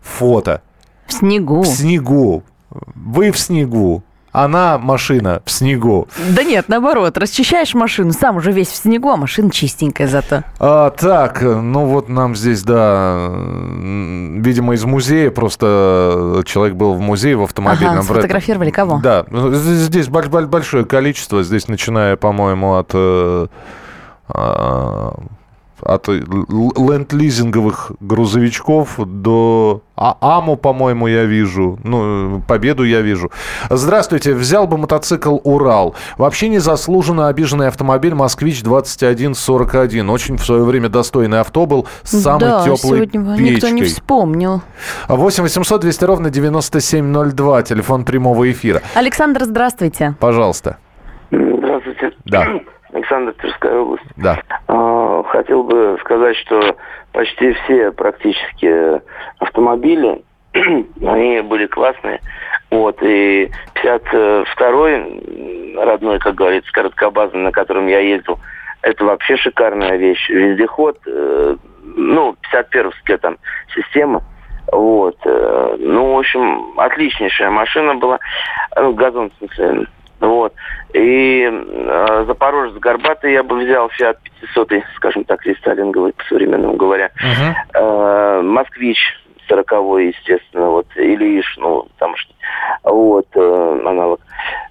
фото 0.00 0.62
В 1.06 1.12
снегу. 1.12 1.62
в 1.62 1.66
снегу. 1.66 2.44
Вы 2.70 3.30
в 3.30 3.38
снегу. 3.38 4.02
Она, 4.32 4.78
машина, 4.78 5.40
в 5.44 5.50
снегу. 5.50 6.06
Да 6.36 6.42
нет, 6.44 6.68
наоборот, 6.68 7.16
расчищаешь 7.16 7.74
машину, 7.74 8.12
сам 8.12 8.36
уже 8.36 8.52
весь 8.52 8.68
в 8.68 8.76
снегу, 8.76 9.10
а 9.10 9.16
машина 9.16 9.50
чистенькая 9.50 10.06
зато. 10.06 10.42
А, 10.60 10.90
так, 10.90 11.40
ну 11.42 11.86
вот 11.86 12.08
нам 12.08 12.36
здесь, 12.36 12.62
да, 12.62 13.30
видимо, 13.30 14.74
из 14.74 14.84
музея, 14.84 15.30
просто 15.30 16.42
человек 16.46 16.76
был 16.76 16.94
в 16.94 17.00
музее 17.00 17.36
в 17.36 17.42
автомобильном. 17.42 18.00
Ага, 18.00 18.02
сфотографировали 18.02 18.70
кого? 18.70 19.00
Да, 19.02 19.24
ну, 19.30 19.52
здесь 19.54 19.78
здесь 19.78 20.08
боль- 20.08 20.28
боль- 20.28 20.46
большое 20.46 20.84
количество, 20.84 21.42
здесь 21.42 21.66
начиная, 21.68 22.16
по-моему, 22.16 22.74
от... 22.76 22.94
от 25.82 26.08
ленд-лизинговых 26.08 27.92
грузовичков 28.00 28.98
до 28.98 29.82
а- 29.96 30.16
АМУ, 30.20 30.56
по-моему, 30.56 31.06
я 31.08 31.24
вижу. 31.24 31.78
Ну, 31.82 32.42
Победу 32.46 32.84
я 32.84 33.00
вижу. 33.00 33.30
Здравствуйте. 33.68 34.34
Взял 34.34 34.66
бы 34.66 34.78
мотоцикл 34.78 35.38
«Урал». 35.42 35.94
Вообще 36.16 36.48
незаслуженно 36.48 37.28
обиженный 37.28 37.68
автомобиль 37.68 38.14
«Москвич-2141». 38.14 40.10
Очень 40.10 40.36
в 40.36 40.44
свое 40.44 40.62
время 40.64 40.88
достойный 40.88 41.40
авто 41.40 41.66
был 41.66 41.86
с 42.02 42.20
самой 42.20 42.40
да, 42.40 42.60
теплой 42.64 42.78
сегодня 42.78 43.18
никто 43.18 43.68
не 43.68 43.80
печкой. 43.82 43.94
вспомнил. 43.94 44.62
8 45.08 45.42
800 45.42 45.80
200 45.80 46.04
ровно 46.04 46.30
9702. 46.30 47.62
Телефон 47.62 48.04
прямого 48.04 48.50
эфира. 48.50 48.82
Александр, 48.94 49.44
здравствуйте. 49.44 50.14
Пожалуйста. 50.20 50.78
Здравствуйте. 51.30 52.12
Да. 52.24 52.46
Александр 52.92 53.32
Тверская 53.34 53.78
область. 53.78 54.04
Да. 54.16 54.38
А, 54.66 55.22
Хотел 55.24 55.62
бы 55.64 55.98
сказать, 56.00 56.36
что 56.36 56.76
почти 57.12 57.52
все 57.52 57.92
практически 57.92 59.00
автомобили, 59.38 60.22
они 60.54 61.40
были 61.42 61.66
классные. 61.66 62.20
Вот, 62.70 62.98
и 63.02 63.50
52-й 63.74 65.74
родной, 65.76 66.18
как 66.18 66.34
говорится, 66.34 66.70
короткобазный, 66.72 67.40
на 67.40 67.52
котором 67.52 67.86
я 67.86 68.00
ездил, 68.00 68.38
это 68.82 69.04
вообще 69.04 69.36
шикарная 69.36 69.96
вещь. 69.96 70.28
Вездеход, 70.28 70.98
э, 71.06 71.56
ну, 71.82 72.36
51-ская 72.52 73.18
там 73.18 73.38
система. 73.74 74.22
Вот. 74.70 75.16
э, 75.24 75.76
Ну, 75.78 76.14
в 76.14 76.18
общем, 76.18 76.78
отличнейшая 76.78 77.50
машина 77.50 77.94
была. 77.94 78.18
Ну, 78.76 78.92
газон, 78.94 79.30
в 79.30 79.38
смысле. 79.38 79.86
Вот. 80.20 80.52
И 80.94 81.48
э, 81.50 82.24
Запорожец 82.26 82.76
Горбатый 82.78 83.32
я 83.32 83.42
бы 83.42 83.56
взял, 83.58 83.88
Фиат 83.90 84.18
500, 84.40 84.72
скажем 84.96 85.24
так, 85.24 85.44
рестайлинговый, 85.46 86.12
по-современному 86.12 86.74
говоря. 86.74 87.10
Мгм. 87.20 87.56
Э, 87.74 88.40
Москвич 88.42 88.98
40 89.48 89.70
естественно, 90.00 90.70
вот, 90.70 90.86
или 90.96 91.40
Иш, 91.40 91.56
ну, 91.58 91.88
там 91.98 92.14
что. 92.16 92.32
Вот, 92.84 93.26
э, 93.34 93.80
аналог. 93.84 94.20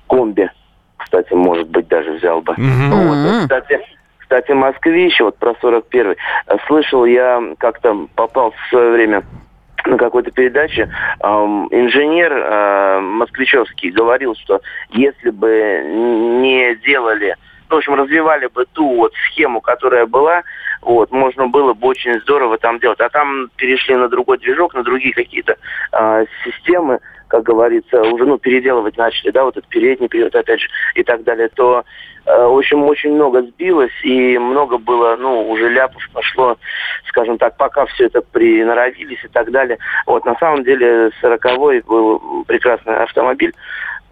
Комби, 0.07 0.49
кстати, 0.97 1.33
может 1.33 1.67
быть, 1.69 1.87
даже 1.87 2.13
взял 2.13 2.41
бы. 2.41 2.53
Мгм. 2.57 2.91
Вот, 2.91 3.41
кстати, 3.43 3.79
кстати, 4.17 4.51
Москвич, 4.51 5.19
вот 5.21 5.37
про 5.37 5.51
41-й, 5.51 6.17
э, 6.47 6.57
слышал 6.67 7.05
я, 7.05 7.41
как-то 7.57 8.07
попал 8.15 8.51
в 8.51 8.69
свое 8.69 8.91
время 8.91 9.23
на 9.87 9.97
какой-то 9.97 10.31
передаче, 10.31 10.89
инженер 11.21 12.33
э, 12.33 12.99
москвичевский 12.99 13.89
говорил, 13.91 14.35
что 14.35 14.61
если 14.91 15.29
бы 15.29 15.81
не 15.85 16.75
делали, 16.75 17.35
ну, 17.69 17.75
в 17.75 17.79
общем, 17.79 17.95
развивали 17.95 18.47
бы 18.47 18.65
ту 18.73 18.95
вот 18.95 19.13
схему, 19.25 19.61
которая 19.61 20.05
была, 20.05 20.43
вот, 20.81 21.11
можно 21.11 21.47
было 21.47 21.73
бы 21.73 21.87
очень 21.87 22.19
здорово 22.21 22.57
там 22.57 22.79
делать. 22.79 22.99
А 22.99 23.09
там 23.09 23.49
перешли 23.57 23.95
на 23.95 24.07
другой 24.07 24.37
движок, 24.37 24.73
на 24.73 24.83
другие 24.83 25.13
какие-то 25.13 25.57
э, 25.91 26.25
системы, 26.45 26.99
как 27.27 27.43
говорится, 27.43 28.01
уже, 28.01 28.25
ну, 28.25 28.37
переделывать 28.37 28.97
начали, 28.97 29.31
да, 29.31 29.43
вот 29.43 29.57
этот 29.57 29.69
передний 29.69 30.07
период, 30.07 30.35
опять 30.35 30.61
же, 30.61 30.67
и 30.95 31.03
так 31.03 31.23
далее, 31.23 31.49
то, 31.49 31.83
э, 32.25 32.45
в 32.45 32.57
общем, 32.57 32.83
очень 32.83 33.13
много 33.13 33.41
сбилось, 33.41 33.91
и 34.03 34.37
много 34.37 34.77
было, 34.77 35.15
ну, 35.17 35.49
уже 35.49 35.69
ляпов 35.69 36.01
пошло, 36.13 36.57
скажем 37.07 37.37
так, 37.37 37.57
пока 37.57 37.85
все 37.87 38.05
это 38.05 38.21
приноровились 38.21 39.23
и 39.23 39.27
так 39.27 39.51
далее. 39.51 39.77
Вот, 40.05 40.25
на 40.25 40.35
самом 40.37 40.63
деле, 40.63 41.11
40-й 41.21 41.81
был 41.81 42.45
прекрасный 42.47 42.97
автомобиль, 42.97 43.53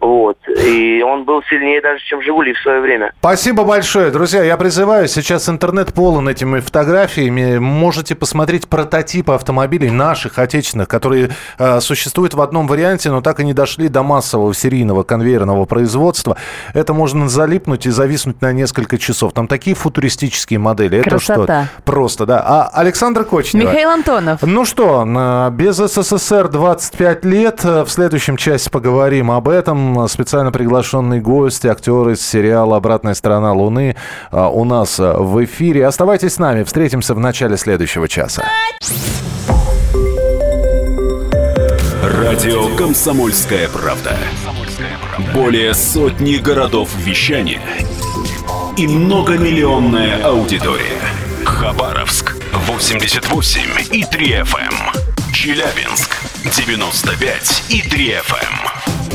Вот. 0.00 0.36
И 0.48 1.02
он 1.02 1.24
был 1.24 1.42
сильнее 1.48 1.80
даже, 1.80 2.04
чем 2.04 2.22
«Жигули» 2.22 2.52
в 2.52 2.58
свое 2.58 2.80
время. 2.80 3.12
Спасибо 3.18 3.64
большое, 3.64 4.10
друзья. 4.10 4.42
Я 4.42 4.56
призываю, 4.56 5.08
сейчас 5.08 5.48
интернет 5.48 5.94
полон 5.94 6.28
этими 6.28 6.60
фотографиями. 6.60 7.58
Можете 7.58 8.14
посмотреть 8.14 8.68
прототипы 8.68 9.32
автомобилей 9.32 9.90
наших, 9.90 10.38
отечественных, 10.38 10.88
которые 10.88 11.30
э, 11.58 11.80
существуют 11.80 12.34
в 12.34 12.40
одном 12.42 12.66
варианте, 12.66 13.10
но 13.10 13.20
так 13.20 13.40
и 13.40 13.44
не 13.44 13.54
дошли 13.54 13.88
до 13.88 14.02
массового 14.02 14.54
серийного 14.54 15.02
конвейерного 15.02 15.64
производства. 15.64 16.36
Это 16.74 16.92
можно 16.92 17.28
залипнуть 17.28 17.86
и 17.86 17.90
зависнуть 17.90 18.42
на 18.42 18.52
несколько 18.52 18.98
часов. 18.98 19.32
Там 19.32 19.48
такие 19.48 19.74
футуристические 19.74 20.58
модели. 20.58 21.02
Красота. 21.02 21.42
Это 21.42 21.64
что? 21.64 21.82
Просто, 21.84 22.26
да. 22.26 22.42
А 22.46 22.70
Александр 22.72 23.24
Кочнева. 23.24 23.70
Михаил 23.70 23.88
Антонов. 23.90 24.42
Ну 24.42 24.64
что, 24.64 25.04
э, 25.06 25.50
без 25.52 25.76
СССР 25.76 26.48
25 26.48 27.24
лет. 27.24 27.60
Э, 27.64 27.84
В 27.84 27.90
следующем 27.90 28.36
части 28.36 28.68
поговорим 28.68 29.30
об 29.30 29.48
этом. 29.48 29.85
Специально 30.08 30.52
приглашенный 30.52 31.20
гость, 31.20 31.64
актер 31.66 32.08
из 32.10 32.26
сериала 32.26 32.76
«Обратная 32.76 33.14
сторона 33.14 33.52
Луны» 33.52 33.96
э, 34.32 34.50
у 34.52 34.64
нас 34.64 34.98
э, 34.98 35.12
в 35.16 35.44
эфире. 35.44 35.86
Оставайтесь 35.86 36.34
с 36.34 36.38
нами. 36.38 36.64
Встретимся 36.64 37.14
в 37.14 37.20
начале 37.20 37.56
следующего 37.56 38.08
часа. 38.08 38.44
Радио 42.02 42.74
«Комсомольская 42.76 43.68
правда». 43.68 44.16
Более 45.34 45.74
сотни 45.74 46.36
городов 46.36 46.90
вещания 46.96 47.60
и 48.76 48.86
многомиллионная 48.86 50.22
аудитория. 50.24 51.00
Хабаровск 51.44 52.36
88 52.52 53.60
и 53.92 54.04
3 54.04 54.26
FM. 54.40 55.32
Челябинск 55.32 56.16
95 56.44 57.64
и 57.70 57.82
3 57.82 58.10
FM. 58.10 58.95